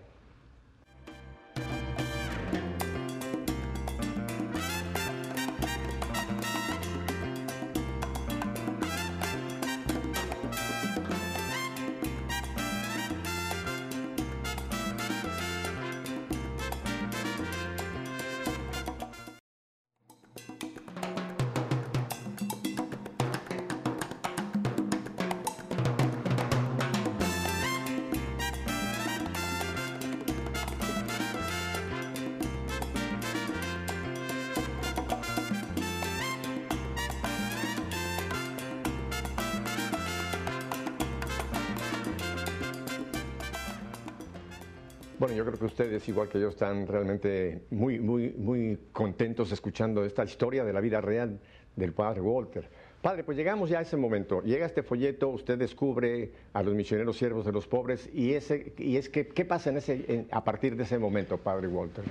[46.00, 50.80] Ustedes, igual que yo, están realmente muy, muy, muy contentos escuchando esta historia de la
[50.80, 51.38] vida real
[51.76, 52.68] del padre Walter.
[53.02, 54.42] Padre, pues llegamos ya a ese momento.
[54.42, 58.96] Llega este folleto, usted descubre a los misioneros siervos de los pobres y, ese, y
[58.96, 62.04] es que, ¿qué pasa en ese, a partir de ese momento, padre Walter?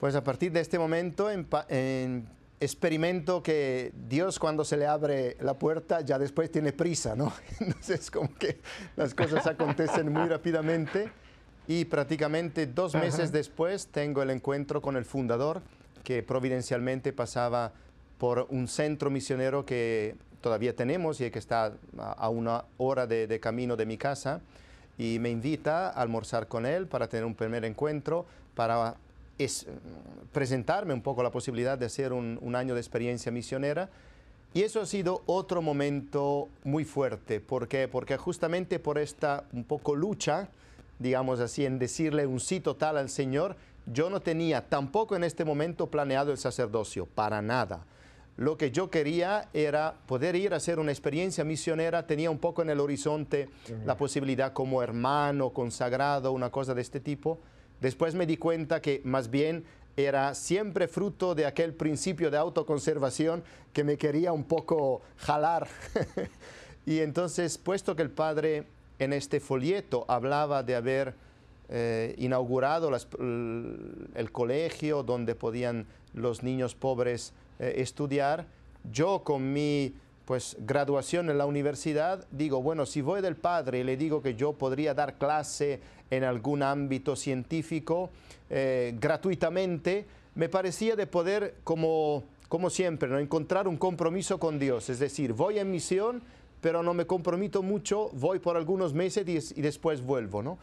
[0.00, 2.26] Pues a partir de este momento en,
[2.60, 7.32] experimento que Dios cuando se le abre la puerta ya después tiene prisa, ¿no?
[7.60, 8.58] Entonces como que
[8.96, 11.08] las cosas acontecen muy rápidamente.
[11.68, 15.60] Y prácticamente dos meses después tengo el encuentro con el fundador,
[16.02, 17.72] que providencialmente pasaba
[18.16, 23.76] por un centro misionero que todavía tenemos y que está a una hora de, camino
[23.76, 24.40] de mi casa.
[24.96, 28.96] Y me invita a almorzar con él para tener un primer encuentro, para
[30.32, 33.90] presentarme un poco la posibilidad de hacer un, un año de experiencia misionera.
[34.54, 37.40] Y eso ha sido otro momento muy fuerte.
[37.40, 37.88] ¿Por qué?
[37.88, 40.48] Porque justamente por esta un poco lucha,
[40.98, 43.56] digamos así, en decirle un sí total al Señor,
[43.86, 47.84] yo no tenía tampoco en este momento planeado el sacerdocio, para nada.
[48.36, 52.62] Lo que yo quería era poder ir a hacer una experiencia misionera, tenía un poco
[52.62, 53.48] en el horizonte
[53.84, 57.40] la posibilidad como hermano, consagrado, una cosa de este tipo.
[57.80, 59.64] Después me di cuenta que más bien
[59.96, 65.66] era siempre fruto de aquel principio de autoconservación que me quería un poco jalar.
[66.86, 68.66] y entonces, puesto que el Padre
[68.98, 71.14] en este folleto hablaba de haber
[71.70, 78.46] eh, inaugurado el, colegio donde podían los niños pobres eh, estudiar.
[78.90, 83.84] Yo con mi pues graduación en la universidad, digo, bueno, si voy del padre y
[83.84, 85.80] le digo que yo podría dar clase
[86.10, 88.10] en algún ámbito científico
[88.50, 93.18] eh, gratuitamente, me parecía de poder, como, como siempre, ¿no?
[93.18, 94.90] encontrar un compromiso con Dios.
[94.90, 96.22] Es decir, voy en misión
[96.60, 100.58] pero no me comprometo mucho, voy por algunos meses y, después vuelvo, ¿no?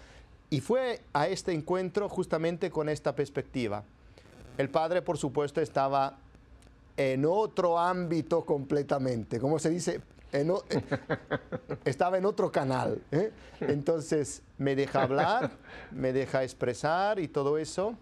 [0.50, 3.84] Y fue a este encuentro justamente con esta perspectiva.
[4.58, 6.18] El padre, por supuesto, estaba
[6.98, 9.40] en otro ámbito completamente.
[9.40, 10.02] Como se dice,
[11.86, 13.02] estaba en otro canal.
[13.12, 13.32] ¿eh?
[13.62, 15.52] Entonces me deja hablar,
[15.92, 17.96] me deja expresar y todo eso.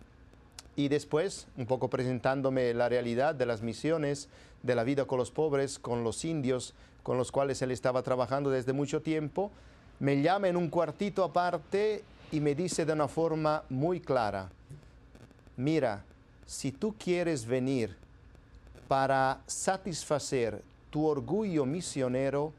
[0.76, 4.28] Y después, un poco presentándome la realidad de las misiones,
[4.64, 6.74] de la vida con los pobres, con los indios,
[7.04, 9.52] con los cuales él estaba trabajando desde mucho tiempo,
[10.00, 14.50] me llama en un cuartito aparte y me dice de una forma muy clara,
[15.58, 16.04] mira,
[16.46, 17.96] si tú quieres venir
[18.88, 22.54] para satisfacer tu orgullo misionero,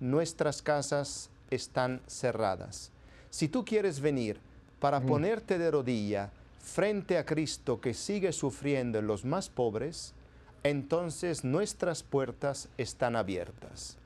[0.00, 2.90] nuestras casas están cerradas.
[3.30, 4.38] Si tú quieres venir
[4.80, 5.06] para mm.
[5.06, 6.30] ponerte de rodilla
[6.62, 10.14] frente a Cristo que sigue sufriendo en los más pobres,
[10.62, 13.96] entonces nuestras puertas están abiertas.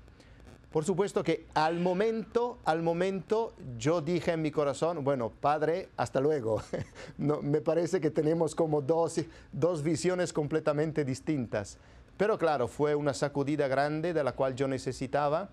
[0.77, 6.21] Por supuesto que al momento, al momento yo dije en mi corazón, bueno, Padre, hasta
[6.21, 6.63] luego.
[7.19, 9.21] no, me parece que tenemos como dos,
[9.53, 11.79] dos visiones completamente distintas.
[12.17, 15.49] Pero claro, fue una sacudida grande de la cual yo necesitaba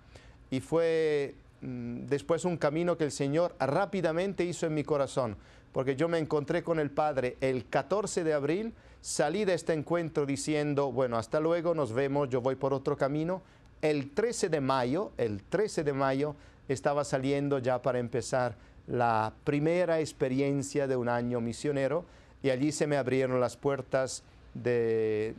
[0.50, 5.38] y fue mm, después un camino que el Señor rápidamente hizo en mi corazón,
[5.72, 10.26] porque yo me encontré con el Padre el 14 de abril, salí de este encuentro
[10.26, 13.42] diciendo, bueno, hasta luego, nos vemos, yo voy por otro camino,
[13.82, 16.36] el 13 de mayo, el 13 de mayo,
[16.70, 18.56] estaba saliendo ya para empezar
[18.88, 22.06] la primera experiencia de un año misionero
[22.42, 25.36] y allí se me abrieron las puertas de,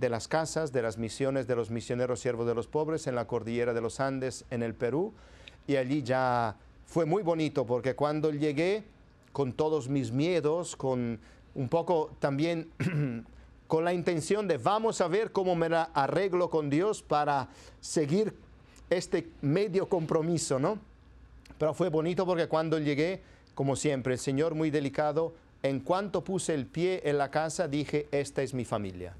[0.00, 3.26] de las casas, de las misiones de los misioneros siervos de los pobres en la
[3.26, 5.12] cordillera de los Andes, en el Perú.
[5.66, 8.84] Y allí ya fue muy bonito porque cuando llegué,
[9.32, 11.18] con todos mis miedos, con
[11.54, 12.70] un poco también
[13.66, 17.48] con la intención de vamos a ver cómo me arreglo con Dios para
[17.80, 18.34] seguir
[18.90, 20.78] este medio compromiso, ¿no?
[21.58, 23.22] Pero fue bonito porque cuando llegué,
[23.54, 28.08] como siempre, el Señor muy delicado, en cuanto puse el pie en la casa, dije,
[28.10, 29.14] esta es mi familia.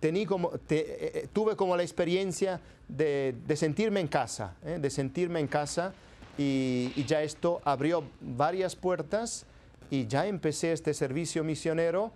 [0.00, 4.78] Tení como, eh, eh, tuve como la experiencia de, sentirme en casa, ¿eh?
[4.80, 5.92] de sentirme en casa
[6.36, 9.44] y, ya esto abrió varias puertas
[9.90, 12.12] y ya empecé este servicio misionero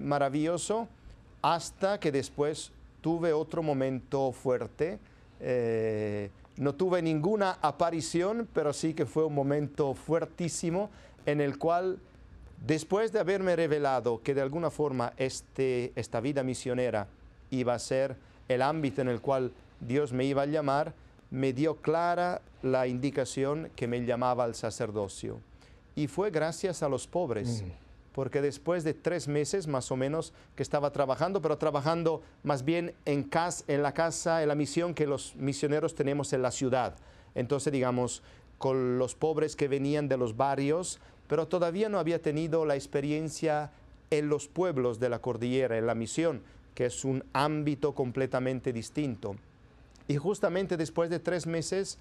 [0.00, 0.88] maravilloso
[1.42, 4.98] hasta que después tuve otro momento fuerte.
[5.40, 10.90] Eh, no tuve ninguna aparición, pero sí que fue un momento fuertísimo
[11.26, 11.98] en el cual,
[12.66, 17.06] después de haberme revelado que de alguna forma este, esta vida misionera
[17.50, 18.16] iba a ser
[18.48, 20.94] el ámbito en el cual Dios me iba a llamar,
[21.30, 25.38] me dio clara la indicación que me llamaba al sacerdocio.
[25.98, 27.62] Y fue gracias a los pobres.
[27.62, 32.64] Mm porque después de tres meses más o menos que estaba trabajando, pero trabajando más
[32.64, 36.50] bien en, casa, en la casa, en la misión que los misioneros tenemos en la
[36.50, 36.96] ciudad.
[37.36, 38.24] Entonces, digamos,
[38.58, 43.70] con los pobres que venían de los barrios, pero todavía no había tenido la experiencia
[44.10, 46.42] en los pueblos de la cordillera, en la misión,
[46.74, 49.36] que es un ámbito completamente distinto.
[50.08, 51.98] Y justamente después de tres meses,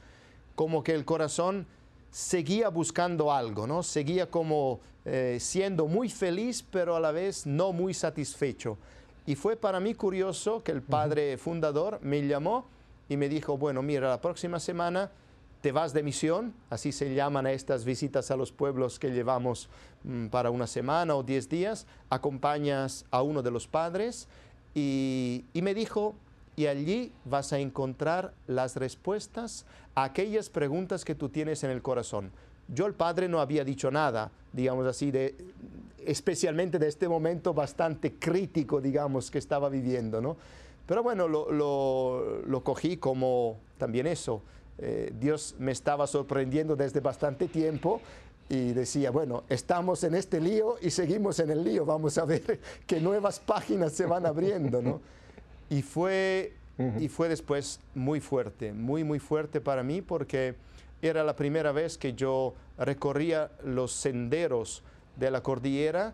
[0.56, 1.68] como que el corazón
[2.12, 3.84] seguía buscando algo, ¿no?
[3.84, 8.78] Seguía como eh, siendo muy feliz, pero a la vez no muy satisfecho.
[9.26, 12.66] Y fue para mí curioso que el padre fundador me llamó
[13.10, 15.12] y me dijo, bueno, mira, la próxima semana
[15.62, 19.70] te vas de misión, así se llaman a estas visitas a los pueblos que llevamos
[20.04, 24.28] mm, para una semana o diez días, acompañas a uno de los padres
[24.76, 26.16] y, y me dijo,
[26.56, 29.66] y allí vas a encontrar las respuestas
[30.04, 32.32] aquellas preguntas que tú tienes en el corazón.
[32.68, 35.36] Yo el Padre no había dicho nada, digamos así, de,
[36.06, 40.38] especialmente de este momento bastante crítico, digamos, que estaba viviendo, ¿no?
[40.86, 44.42] Pero bueno, lo, lo, cogí como también eso.
[44.78, 48.00] Eh, Dios me estaba sorprendiendo desde bastante tiempo
[48.50, 52.60] y decía, bueno, estamos en este lío y seguimos en el lío, vamos a ver
[52.88, 55.02] qué nuevas páginas se van abriendo, ¿no?
[55.70, 56.54] Y fue,
[57.00, 60.56] y fue después muy fuerte, muy, muy fuerte para mí porque
[61.02, 64.84] era la primera vez que yo recorría los senderos
[65.16, 66.14] de la cordillera.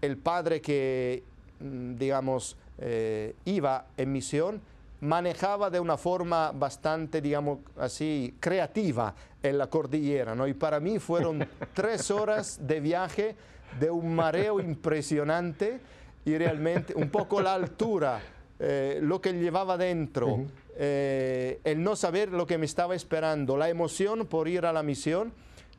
[0.00, 1.22] El padre que,
[1.60, 4.60] mm, digamos, eh, iba en misión,
[5.00, 10.46] manejaba de una forma bastante, digamos así, creativa en la cordillera, ¿no?
[10.46, 13.34] Y para mí fueron tres horas de viaje
[13.80, 15.80] de un mareo impresionante
[16.24, 18.20] y realmente un poco la altura
[18.64, 20.44] eh, lo que llevaba dentro,
[20.76, 24.84] eh, el no saber lo que me estaba esperando, la emoción por ir a la
[24.84, 25.32] misión,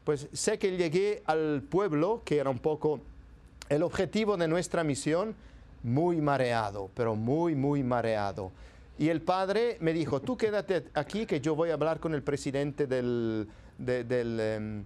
[0.04, 3.00] pues sé que llegué al pueblo, que era un poco
[3.70, 5.34] el objetivo de nuestra misión,
[5.82, 8.52] muy mareado, pero muy, muy mareado.
[9.00, 12.22] Y el padre me dijo, tú quédate aquí que yo voy a hablar con el
[12.22, 14.84] presidente del, del, em,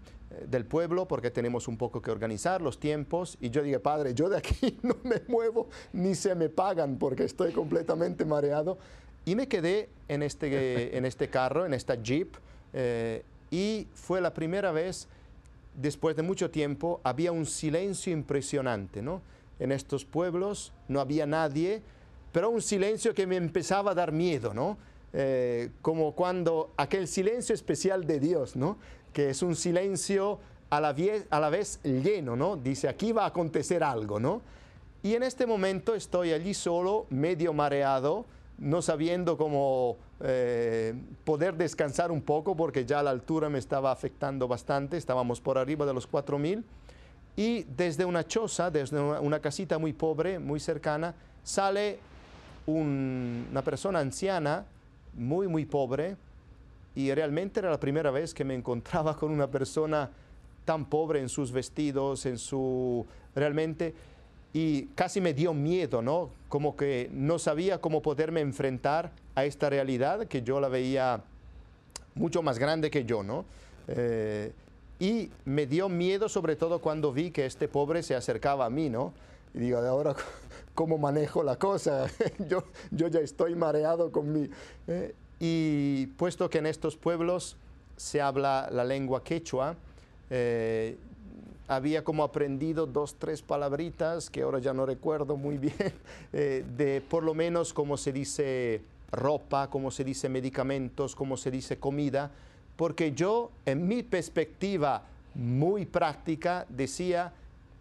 [0.48, 3.38] del pueblo porque tenemos un poco que organizar los tiempos.
[3.40, 7.24] Y yo dije, padre, yo de aquí no me muevo ni se me pagan porque
[7.24, 8.78] estoy completamente mareado.
[9.26, 12.36] Y me quedé en este, en este carro, en esta jeep,
[12.74, 15.08] eh, y fue la primera vez,
[15.76, 19.22] después de mucho tiempo, había un silencio impresionante, ¿no?
[19.60, 21.82] En estos pueblos no había nadie,
[22.32, 24.78] pero un silencio que me empezaba a dar miedo, ¿no?
[25.14, 28.78] Eh, como cuando aquel silencio especial de Dios, ¿no?
[29.14, 30.40] Que es un silencio
[30.70, 30.96] a la,
[31.30, 32.58] a la vez lleno, ¿no?
[32.58, 34.42] Dice, aquí va a acontecer algo, ¿no?
[35.04, 38.26] Y en este momento estoy allí solo, medio mareado,
[38.58, 44.48] no sabiendo cómo eh, poder descansar un poco porque ya la altura me estaba afectando
[44.48, 46.64] bastante, estábamos por arriba de los 4.000
[47.36, 52.00] y desde una choza, desde una, casita muy pobre, muy cercana, sale
[52.66, 54.66] una persona anciana,
[55.14, 56.18] muy, muy pobre,
[56.98, 60.10] y realmente era la primera vez que me encontraba con una persona
[60.66, 63.06] tan pobre en sus vestidos, en su...
[63.36, 63.94] realmente
[64.52, 66.32] y casi me dio miedo, ¿no?
[66.50, 71.22] Como que no sabía cómo poderme enfrentar a esta realidad que yo la veía
[72.16, 73.46] mucho más grande que yo, ¿no?
[73.88, 74.52] Eh,
[75.00, 78.90] y me dio miedo sobre todo cuando vi que este pobre se acercaba a mí,
[78.90, 79.14] ¿no?
[79.54, 80.16] Y digo, de ahora,
[80.74, 82.08] ¿cómo manejo la cosa?
[82.50, 84.50] yo, yo ya estoy mareado con mi...
[84.88, 87.58] Eh, y puesto que en estos pueblos
[87.96, 89.76] se habla la lengua quechua,
[90.30, 90.98] eh,
[91.68, 95.94] había como aprendido dos, tres palabritas que ahora ya no recuerdo muy bien,
[96.34, 98.82] eh, de por lo menos cómo se dice
[99.12, 102.32] ropa, cómo se dice medicamentos, cómo se dice comida,
[102.76, 107.34] porque yo en mi perspectiva muy práctica decía,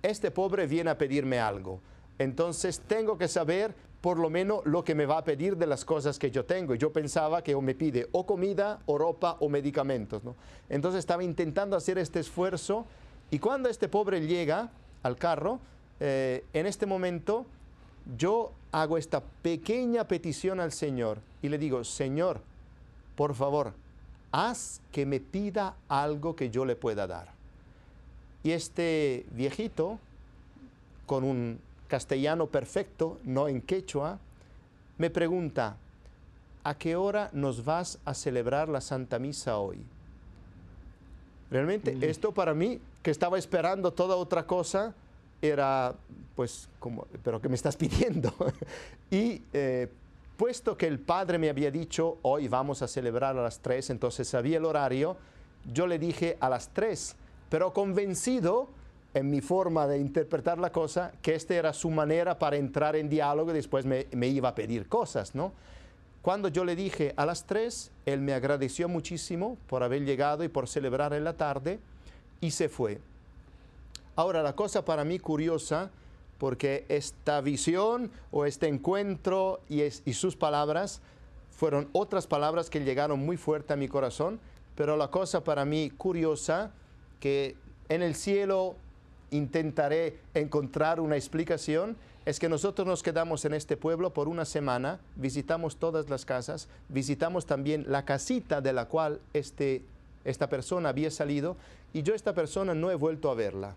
[0.03, 1.81] este pobre viene a pedirme algo,
[2.19, 3.75] entonces tengo que saber
[4.07, 6.77] por lo menos lo que me va a pedir de las cosas que yo tengo.
[6.77, 10.23] Y yo pensaba que o me pide o comida, o ropa, o medicamentos.
[10.23, 10.37] ¿no?
[10.69, 12.87] Entonces estaba intentando hacer este esfuerzo
[13.33, 14.71] y cuando este pobre llega
[15.03, 15.59] al carro,
[15.99, 17.47] eh, en este momento
[18.17, 22.43] yo hago esta pequeña petición al Señor y le digo, Señor,
[23.17, 23.73] por favor,
[24.31, 27.33] haz que me pida algo que yo le pueda dar.
[28.45, 29.99] Y este viejito,
[31.07, 34.19] con un castellano perfecto, no en quechua,
[34.99, 35.77] me pregunta,
[36.65, 39.85] ¿a qué hora nos vas a celebrar la Santa Misa hoy?
[41.51, 42.03] Realmente mm.
[42.05, 44.95] esto para mí que estaba esperando toda otra cosa,
[45.41, 45.95] era,
[46.35, 48.35] pues, como, pero ¿qué me estás pidiendo?
[49.11, 49.89] y eh,
[50.37, 54.29] puesto que el padre me había dicho, hoy vamos a celebrar a las tres, entonces
[54.29, 55.17] sabía el horario,
[55.73, 57.17] yo le dije a las tres,
[57.49, 58.69] pero convencido
[59.17, 63.09] en mi forma de interpretar la cosa, que esta era su manera para entrar en
[63.09, 65.55] diálogo y después me, iba a pedir cosas, ¿no?
[66.21, 70.49] Cuando yo le dije a las tres, él me agradeció muchísimo por haber llegado y
[70.49, 71.79] por celebrar en la tarde
[72.43, 73.01] y se fue.
[74.17, 75.91] Ahora, la cosa para mí curiosa,
[76.37, 81.01] porque esta visión o este encuentro y sus palabras
[81.53, 84.41] fueron otras palabras que llegaron muy fuerte a mi corazón,
[84.75, 86.73] pero la cosa para mí curiosa,
[87.19, 87.57] que
[87.89, 88.77] en el cielo
[89.31, 94.99] intentaré encontrar una explicación, es que nosotros nos quedamos en este pueblo por una semana,
[95.15, 99.83] visitamos todas las casas, visitamos también la casita de la cual este
[100.27, 101.57] esta persona había salido
[101.93, 103.77] y yo esta persona no he vuelto a verla.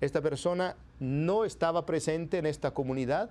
[0.00, 3.30] Esta persona no estaba presente en esta comunidad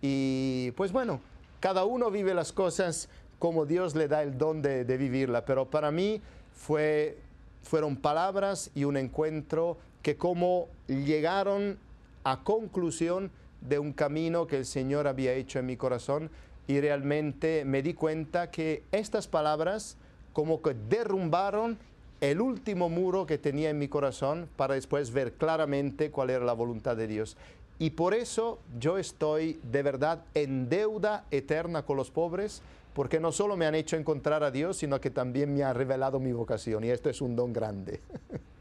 [0.00, 1.20] y pues bueno,
[1.58, 3.08] cada uno vive las cosas
[3.38, 6.20] como Dios le da el don de, vivirla, pero para mí
[6.54, 7.18] fue,
[7.62, 11.78] fueron palabras y un encuentro que como llegaron
[12.24, 13.30] a conclusión
[13.60, 16.30] de un camino que el Señor había hecho en mi corazón
[16.66, 19.96] y realmente me di cuenta que estas palabras
[20.32, 21.78] como que derrumbaron
[22.20, 26.52] el último muro que tenía en mi corazón para después ver claramente cuál era la
[26.52, 27.36] voluntad de Dios.
[27.78, 32.62] Y por eso yo estoy de verdad en deuda eterna con los pobres,
[32.94, 36.20] porque no solo me han hecho encontrar a Dios, sino que también me ha revelado
[36.20, 36.84] mi vocación.
[36.84, 38.00] Y esto es un don grande.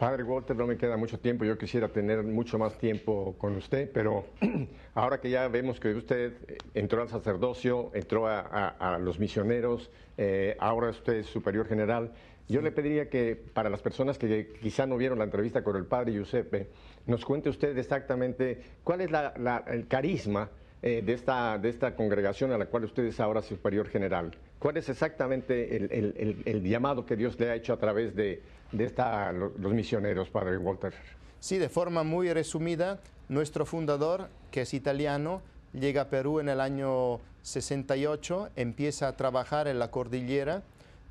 [0.00, 3.90] Padre Walter, no me queda mucho tiempo, yo quisiera tener mucho más tiempo con usted,
[3.92, 4.24] pero
[4.94, 6.32] ahora que ya vemos que usted
[6.72, 12.12] entró al sacerdocio, entró a, los misioneros, eh, ahora usted es superior general,
[12.48, 15.84] yo le pediría que para las personas que quizá no vieron la entrevista con el
[15.84, 16.68] Padre Giuseppe,
[17.04, 19.10] nos cuente usted exactamente cuál es
[19.66, 20.48] el carisma
[20.80, 24.30] eh, de, esta, de esta congregación a la cual usted es ahora superior general.
[24.60, 28.40] ¿Cuál es exactamente el llamado que Dios le ha hecho a través de
[28.72, 30.94] de esta, los misioneros, Padre Walter.
[31.40, 35.42] Sí, de forma muy resumida, nuestro fundador, que es italiano,
[35.72, 40.62] llega a Perú en el año 68, empieza a trabajar en la cordillera.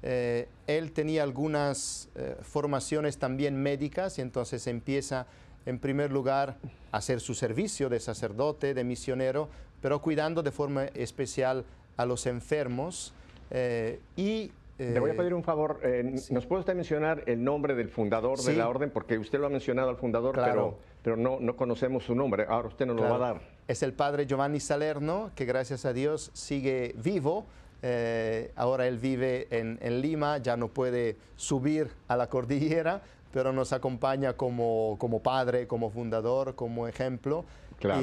[0.01, 5.27] Eh, él tenía algunas eh, formaciones también médicas y entonces empieza
[5.65, 6.57] en primer lugar,
[6.91, 9.49] hacer su servicio de sacerdote, de misionero,
[9.81, 11.65] pero cuidando de forma especial
[11.97, 13.13] a los enfermos.
[13.51, 15.79] Eh, y le voy a pedir un favor.
[15.83, 18.89] Eh, ¿Nos puede usted mencionar el nombre del fundador de la orden?
[18.89, 22.45] Porque usted lo ha mencionado al fundador, pero, pero no, no conocemos su nombre.
[22.47, 23.41] Ahora usted nos lo va a dar.
[23.67, 27.45] Es el padre Giovanni Salerno, que gracias a Dios sigue vivo.
[27.81, 33.01] Eh, ahora él vive en, en, Lima, ya no puede subir a la cordillera,
[33.31, 37.45] pero nos acompaña como, como padre, como fundador, como ejemplo.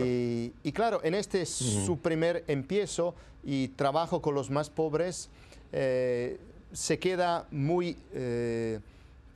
[0.03, 3.15] Y, claro, en este su primer empiezo
[3.45, 5.29] y trabajo con los más pobres,
[5.73, 6.39] eh,
[6.73, 8.81] se queda muy eh,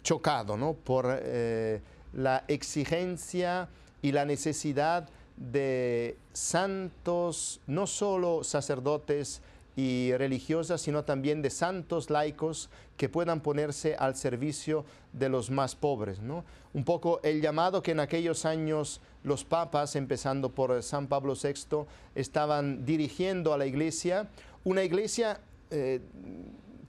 [0.02, 0.74] chocado ¿no?
[0.74, 1.80] por eh,
[2.12, 3.68] la exigencia
[4.02, 9.42] y la necesidad de santos, no solo sacerdotes
[9.80, 12.68] y religiosas, sino también de santos laicos
[12.98, 16.20] que puedan ponerse al servicio de los más pobres.
[16.20, 16.44] ¿no?
[16.74, 21.86] Un poco el llamado que en aquellos años los papas, empezando por San Pablo VI,
[22.14, 24.28] estaban dirigiendo a la iglesia,
[24.64, 26.00] una iglesia eh,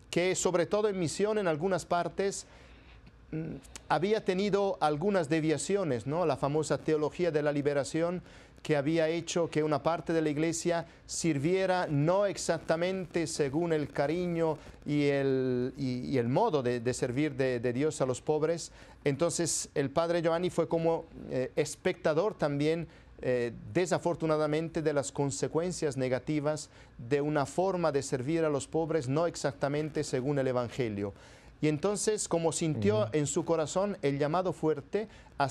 [0.10, 2.46] que sobre todo en misión en algunas partes
[3.32, 3.56] mm,
[3.88, 6.26] había tenido algunas deviaciones, ¿no?
[6.26, 8.22] La famosa teología de la liberación
[8.62, 14.58] que había hecho que una parte de la iglesia sirviera no exactamente según el cariño
[14.86, 18.72] y el, y, el modo de, servir de, Dios a los pobres.
[19.04, 22.88] Entonces el padre Giovanni fue como eh, espectador también
[23.24, 29.28] eh, desafortunadamente de las consecuencias negativas de una forma de servir a los pobres no
[29.28, 31.14] exactamente según el Evangelio.
[31.62, 35.08] Y entonces, como sintió en su corazón el llamado fuerte
[35.38, 35.48] a,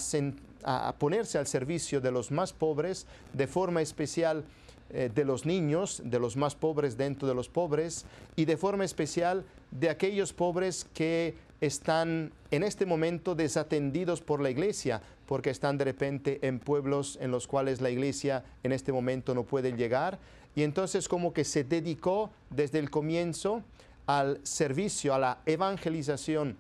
[0.99, 4.45] ponerse al servicio de los más pobres, de forma especial
[4.93, 8.85] eh, de los niños, de los más pobres dentro de los pobres, y de forma
[8.85, 15.79] especial de aquellos pobres que están en este momento desatendidos por la iglesia, porque están
[15.79, 20.19] de repente en pueblos en los cuales la iglesia en este momento no puede llegar.
[20.57, 23.63] Y entonces como que se dedicó desde el comienzo
[24.07, 26.57] al servicio, a la evangelización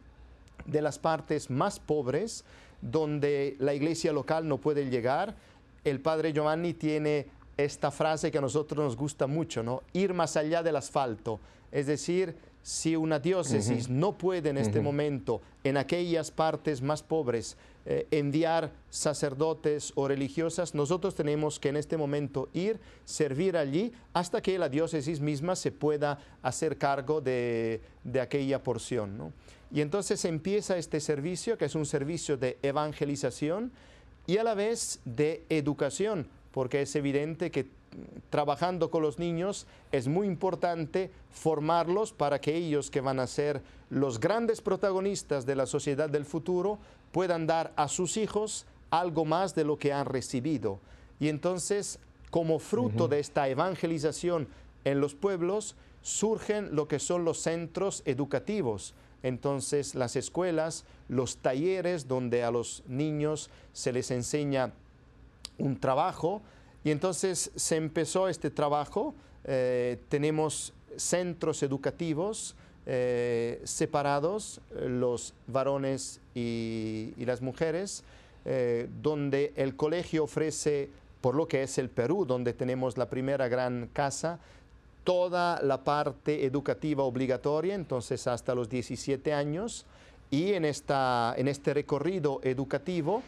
[0.67, 2.45] de las partes más pobres,
[2.81, 5.37] donde la iglesia local no puede llegar.
[5.85, 7.27] El padre Giovanni tiene
[7.57, 9.83] esta frase que a nosotros nos gusta mucho, ¿no?
[9.93, 11.41] Ir más allá del asfalto.
[11.73, 17.57] Es decir, si una diócesis no puede en este momento, en aquellas partes más pobres,
[17.87, 24.43] eh, enviar sacerdotes o religiosas, nosotros tenemos que en este momento ir, servir allí, hasta
[24.43, 27.81] que la diócesis misma se pueda hacer cargo de,
[28.21, 29.33] aquella porción.
[29.73, 33.73] Y entonces empieza este servicio, que es un servicio de evangelización
[34.27, 37.69] y a la vez de educación, porque es evidente que
[38.31, 43.63] trabajando con los niños es muy importante formarlos para que ellos que van a ser
[43.91, 46.79] los grandes protagonistas de la sociedad del futuro
[47.13, 50.79] puedan dar a sus hijos algo más de lo que han recibido.
[51.19, 51.99] Y entonces,
[52.31, 54.49] como fruto de esta evangelización
[54.85, 58.95] en los pueblos, surgen lo que son los centros educativos.
[59.23, 64.73] Entonces, las escuelas, los talleres donde a los niños se les enseña
[65.59, 66.43] un trabajo,
[66.83, 69.15] y entonces se empezó este trabajo,
[69.45, 72.57] eh, tenemos centros educativos
[72.87, 78.03] eh, separados, los varones y, las mujeres,
[78.47, 80.89] eh, donde el colegio ofrece,
[81.21, 84.41] por lo que es el Perú, donde tenemos la primera gran casa,
[85.11, 89.85] toda la parte educativa obligatoria, entonces hasta los 17 años,
[90.31, 93.21] y en, esta, en este recorrido educativo,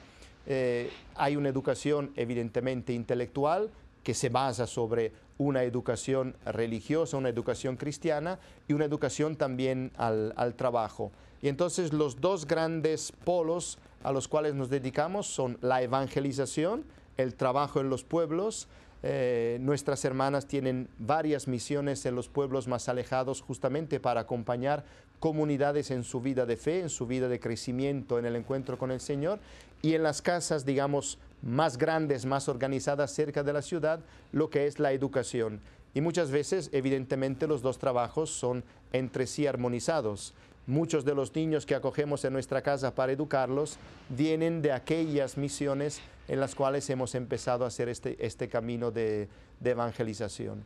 [0.47, 3.68] eh, hay una educación evidentemente intelectual
[4.05, 10.55] que se basa sobre una educación religiosa, una educación cristiana y una educación también al,
[10.55, 11.11] trabajo.
[11.43, 16.85] Y entonces los dos grandes polos a los cuales nos dedicamos son la evangelización,
[17.16, 18.68] el trabajo en los pueblos.
[19.05, 24.85] Eh, nuestras hermanas tienen varias misiones en los pueblos más alejados justamente para acompañar
[25.19, 28.91] comunidades en su vida de fe, en su vida de crecimiento, en el encuentro con
[28.91, 29.41] el Señor,
[29.81, 34.01] y en las casas, digamos, más grandes, más organizadas cerca de la ciudad,
[34.31, 35.61] lo que es la educación.
[35.95, 40.35] Y muchas veces, evidentemente, los dos trabajos son entre sí armonizados.
[40.67, 43.79] Muchos de los niños que acogemos en nuestra casa para educarlos
[44.09, 46.01] vienen de aquellas misiones
[46.33, 49.28] en las cuales hemos empezado a hacer este, este camino de,
[49.61, 50.64] de evangelización.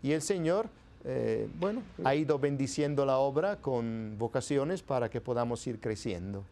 [0.00, 0.68] Y el Señor
[1.04, 6.44] eh, bueno, ha ido bendiciendo la obra con vocaciones para que podamos ir creciendo.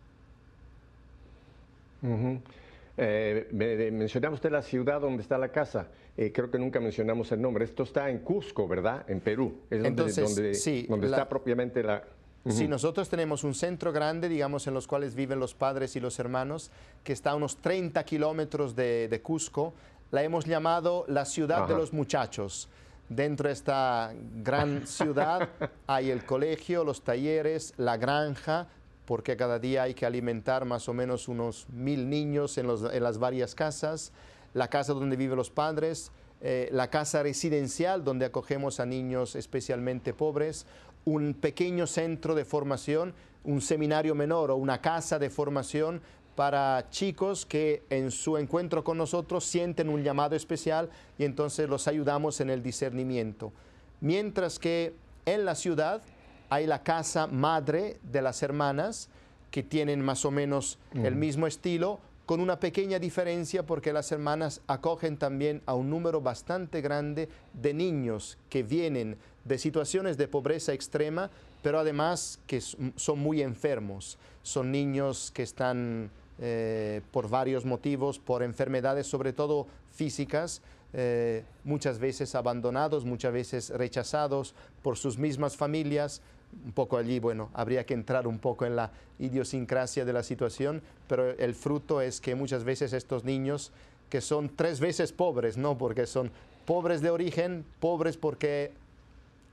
[2.99, 5.89] Eh, mencionaba usted la ciudad donde está la casa.
[6.17, 7.65] Eh, creo que nunca mencionamos el nombre.
[7.65, 9.05] Esto está en Cusco, ¿verdad?
[9.09, 9.61] En Perú.
[9.71, 12.03] Es donde, donde, está propiamente la...
[12.49, 16.19] Si nosotros tenemos un centro grande, digamos, en los cuales viven los padres y los
[16.21, 16.71] hermanos,
[17.03, 19.75] que está a unos 30 kilómetros de, Cusco,
[20.13, 22.69] la hemos llamado la ciudad de los muchachos.
[23.09, 25.49] Dentro de esta gran ciudad
[25.89, 28.69] hay el colegio, los talleres, la granja,
[29.07, 33.55] porque cada día hay que alimentar más o menos unos mil niños en, las varias
[33.57, 34.13] casas,
[34.55, 40.13] la casa donde viven los padres, eh, la casa residencial donde acogemos a niños especialmente
[40.13, 40.67] pobres,
[41.07, 46.03] un pequeño centro de formación, un seminario menor o una casa de formación
[46.35, 51.87] para chicos que en su encuentro con nosotros sienten un llamado especial y entonces los
[51.87, 53.53] ayudamos en el discernimiento.
[54.01, 54.95] Mientras que
[55.25, 56.03] en la ciudad
[56.51, 59.09] hay la casa madre de las hermanas
[59.53, 64.61] que tienen más o menos el mismo estilo, con una pequeña diferencia porque las hermanas
[64.67, 69.17] acogen también a un número bastante grande de niños que vienen
[69.47, 71.31] de situaciones de pobreza extrema,
[71.63, 74.19] pero además que son muy enfermos.
[74.43, 81.99] Son niños que están eh, por varios motivos, por enfermedades sobre todo físicas, eh, muchas
[81.99, 86.23] veces abandonados, muchas veces rechazados por sus mismas familias.
[86.65, 90.83] Un poco allí, bueno, habría que entrar un poco en la idiosincrasia de la situación,
[91.09, 93.73] pero el fruto es que muchas veces estos niños
[94.11, 96.31] que son tres veces pobres, no porque son
[96.65, 98.73] pobres de origen, pobres porque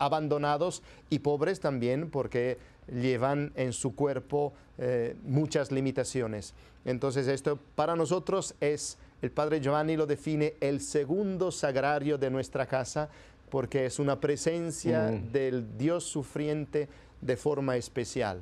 [0.06, 2.58] abandonados y pobres también porque
[2.92, 6.54] llevan en su cuerpo eh, muchas limitaciones.
[6.86, 12.66] Entonces esto para nosotros es, el Padre Giovanni lo define, el segundo sagrario de nuestra
[12.66, 13.10] casa,
[13.50, 15.32] porque es una presencia mm.
[15.32, 16.90] del Dios sufriente
[17.22, 18.42] de forma especial.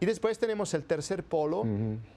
[0.00, 1.64] Y después tenemos el tercer polo,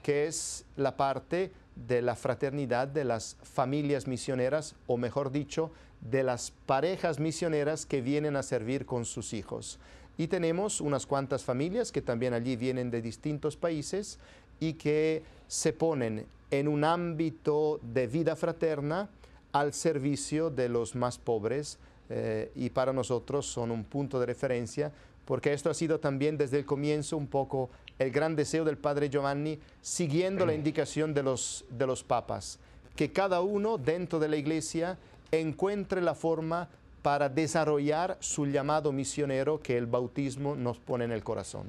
[0.02, 5.70] que es la parte de la fraternidad de las familias misioneras, o mejor dicho,
[6.00, 9.78] de las parejas misioneras que vienen a servir con sus hijos.
[10.18, 14.18] Y tenemos unas cuantas familias que también allí vienen de distintos países
[14.60, 19.08] y que se ponen en un ámbito de vida fraterna
[19.52, 24.92] al servicio de los más pobres eh, y para nosotros son un punto de referencia
[25.24, 29.08] porque esto ha sido también desde el comienzo un poco el gran deseo del padre
[29.08, 32.58] Giovanni siguiendo la indicación de los, de los papas,
[32.96, 34.98] que cada uno dentro de la iglesia
[35.30, 36.68] encuentre la forma
[37.02, 41.66] para desarrollar su llamado misionero que el bautismo nos pone en el corazón.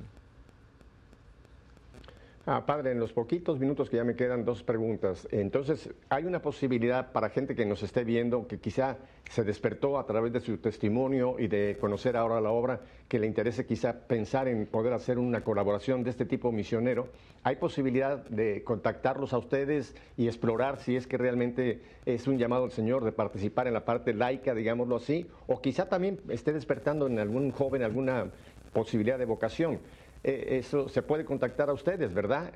[2.46, 5.30] Ah, padre, en los poquitos minutos que ya me quedan, dos preguntas.
[5.32, 8.98] Entonces, ¿hay una posibilidad para gente que nos esté viendo, que quizá
[9.30, 13.28] se despertó a través de su testimonio y de conocer ahora la obra, que le
[13.28, 17.08] interese quizá pensar en poder hacer una colaboración de este tipo misionero?
[17.44, 22.64] ¿Hay posibilidad de contactarlos a ustedes y explorar si es que realmente es un llamado
[22.64, 25.28] del Señor de participar en la parte laica, digámoslo así?
[25.48, 28.32] O quizá también esté despertando en algún joven alguna
[28.74, 29.80] posibilidad de vocación.
[30.24, 32.53] Eh, eso se puede contactar a ustedes, ¿verdad?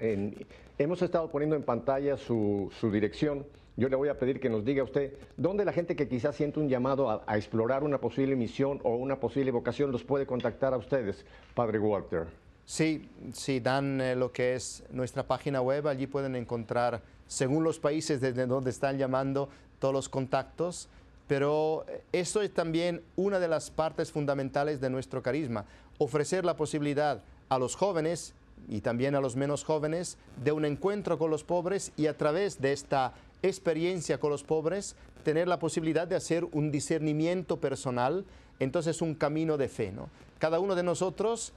[0.78, 3.46] hemos estado poniendo en pantalla su, dirección.
[3.76, 6.60] Yo le voy a pedir que nos diga usted dónde la gente que quizás siente
[6.60, 10.78] un llamado a, explorar una posible misión o una posible vocación los puede contactar a
[10.78, 12.28] ustedes, Padre Walter.
[12.66, 17.80] Sí, sí, dan eh, lo que es nuestra página web, allí pueden encontrar, según los
[17.80, 19.50] países desde donde están llamando,
[19.80, 20.90] todos los contactos,
[21.28, 25.66] pero eh, eso es también una de las partes fundamentales de nuestro carisma,
[25.98, 28.34] ofrecer la posibilidad a los jóvenes
[28.68, 32.62] y también a los menos jóvenes de un encuentro con los pobres y a través
[32.62, 38.26] de esta experiencia con los pobres tener la posibilidad de hacer un discernimiento personal,
[38.60, 39.92] entonces un camino de fe.
[39.92, 40.10] ¿no?
[40.40, 41.54] Cada uno de nosotros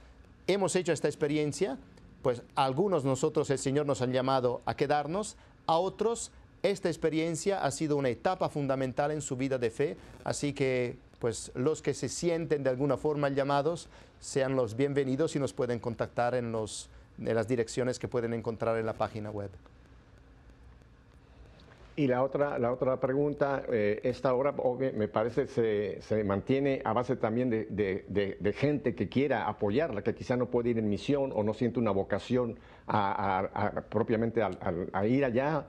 [0.47, 1.77] hemos hecho esta experiencia,
[2.21, 5.37] pues algunos nosotros el Señor nos ha llamado a quedarnos,
[5.67, 6.31] a otros
[6.63, 11.51] esta experiencia ha sido una etapa fundamental en su vida de fe, así que pues
[11.53, 13.87] los que se sienten de alguna forma llamados
[14.19, 18.87] sean los bienvenidos y nos pueden contactar en, los, las direcciones que pueden encontrar en
[18.87, 19.51] la página web.
[21.95, 24.55] Y la otra, la otra pregunta, eh, esta obra
[24.95, 30.35] me parece se, se mantiene a base también de, gente que quiera apoyarla, que quizá
[30.35, 32.57] no puede ir en misión o no siente una vocación
[32.87, 35.67] a, propiamente a ir allá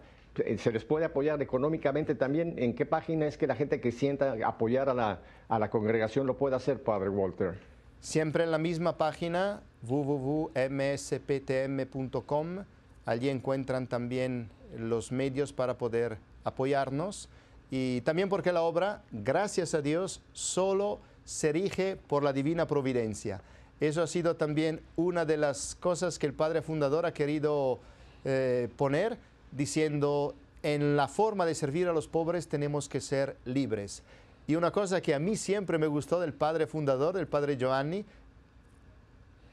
[0.58, 2.54] ¿Se les puede apoyar económicamente también?
[2.58, 6.26] ¿En qué página es que la gente que sienta apoyar a la, a la congregación
[6.26, 7.58] lo puede hacer, Padre Walter?
[8.00, 12.64] Siempre en la misma página, www.msptm.com.
[13.04, 17.28] Allí encuentran también los medios para poder apoyarnos.
[17.70, 23.40] Y también porque la obra, gracias a Dios, solo se rige por la divina providencia.
[23.80, 27.80] Eso ha sido también una de las cosas que el Padre Fundador ha querido
[28.24, 29.18] eh, poner
[29.52, 34.02] diciendo, en la forma de servir a los pobres tenemos que ser libres.
[34.46, 38.04] Y una cosa que a mí siempre me gustó del padre fundador, del padre Giovanni,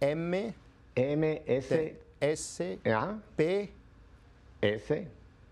[0.00, 0.54] M.
[0.94, 1.42] M.
[1.46, 1.94] S.
[2.20, 2.78] S
[3.36, 3.70] P
[4.60, 5.06] S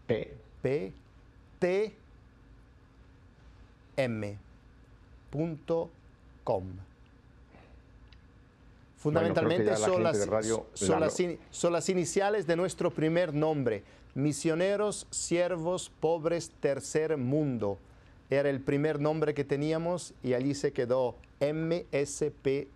[0.06, 0.92] P P
[1.60, 1.92] T
[3.96, 4.38] M
[5.30, 5.90] punto
[6.44, 6.64] com.
[8.96, 10.26] Fundamentalmente son, las,
[11.50, 13.82] son las iniciales de nuestro primer nombre,
[14.14, 17.78] Misioneros Siervos Pobres Tercer Mundo.
[18.30, 22.66] Era el primer nombre que teníamos y allí se quedó MSPTM.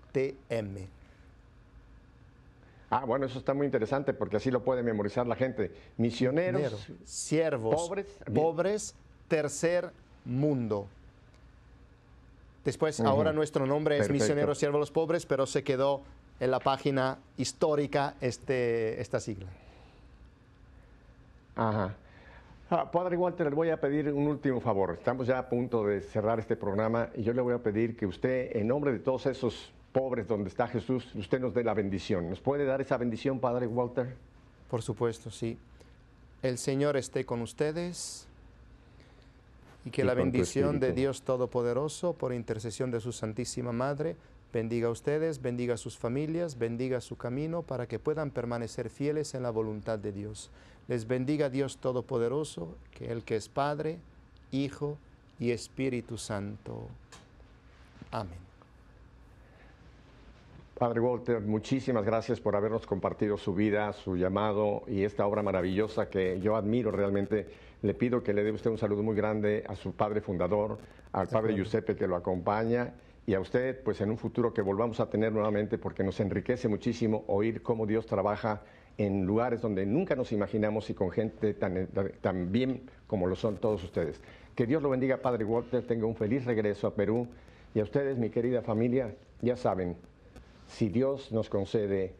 [2.90, 5.70] Ah, bueno, eso está muy interesante porque así lo puede memorizar la gente.
[5.96, 8.94] Misioneros, siervos, pobres, pobres,
[9.28, 9.92] tercer
[10.24, 10.88] mundo.
[12.70, 16.02] Después, ahora nuestro nombre es Misioneros, Siervos los Pobres, pero se quedó
[16.38, 19.48] en la página histórica este, esta sigla.
[21.56, 21.96] Ajá.
[22.70, 24.92] Ah, padre Walter, le voy a pedir un último favor.
[24.92, 28.06] Estamos ya a punto de cerrar este programa y yo le voy a pedir que
[28.06, 32.30] usted, en nombre de todos esos pobres donde está Jesús, usted nos dé la bendición.
[32.30, 34.14] ¿Nos puede dar esa bendición, Padre Walter?
[34.70, 35.58] Por supuesto, sí.
[36.40, 38.28] El Señor esté con ustedes
[39.84, 44.16] y que la bendición de Dios Todopoderoso, por intercesión de su Santísima Madre,
[44.52, 49.34] bendiga a ustedes, bendiga a sus familias, bendiga su camino para que puedan permanecer fieles
[49.34, 50.50] en la voluntad de Dios.
[50.88, 53.98] Les bendiga Dios Todopoderoso, que el que es Padre,
[54.50, 54.98] Hijo
[55.38, 56.88] y Espíritu Santo.
[58.10, 58.50] Amén.
[60.80, 66.08] Padre Walter, muchísimas gracias por habernos compartido su vida, su llamado y esta obra maravillosa
[66.08, 67.46] que yo admiro realmente.
[67.82, 70.78] Le pido que le dé usted un saludo muy grande a su padre fundador,
[71.12, 72.92] al padre Giuseppe que lo acompaña
[73.26, 76.68] y a usted, pues en un futuro que volvamos a tener nuevamente porque nos enriquece
[76.68, 78.62] muchísimo oír cómo Dios trabaja
[78.98, 81.88] en lugares donde nunca nos imaginamos y con gente tan,
[82.20, 84.20] tan bien como lo son todos ustedes.
[84.54, 87.28] Que Dios lo bendiga, Padre Walter, tenga un feliz regreso a Perú.
[87.74, 89.96] Y a ustedes, mi querida familia, ya saben,
[90.66, 92.12] si Dios nos concede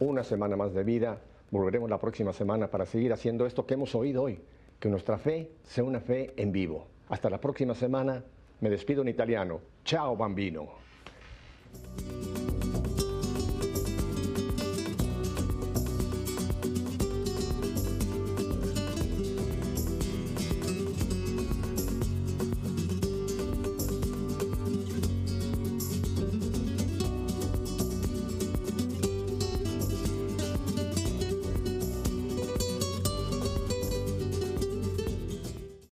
[0.00, 3.94] una semana más de vida, volveremos la próxima semana para seguir haciendo esto que hemos
[3.94, 4.40] oído hoy,
[4.78, 6.86] que nuestra fe sea una fe en vivo.
[7.08, 8.22] Hasta la próxima semana.
[8.60, 9.60] Me despido en italiano.
[9.84, 10.68] Ciao bambino.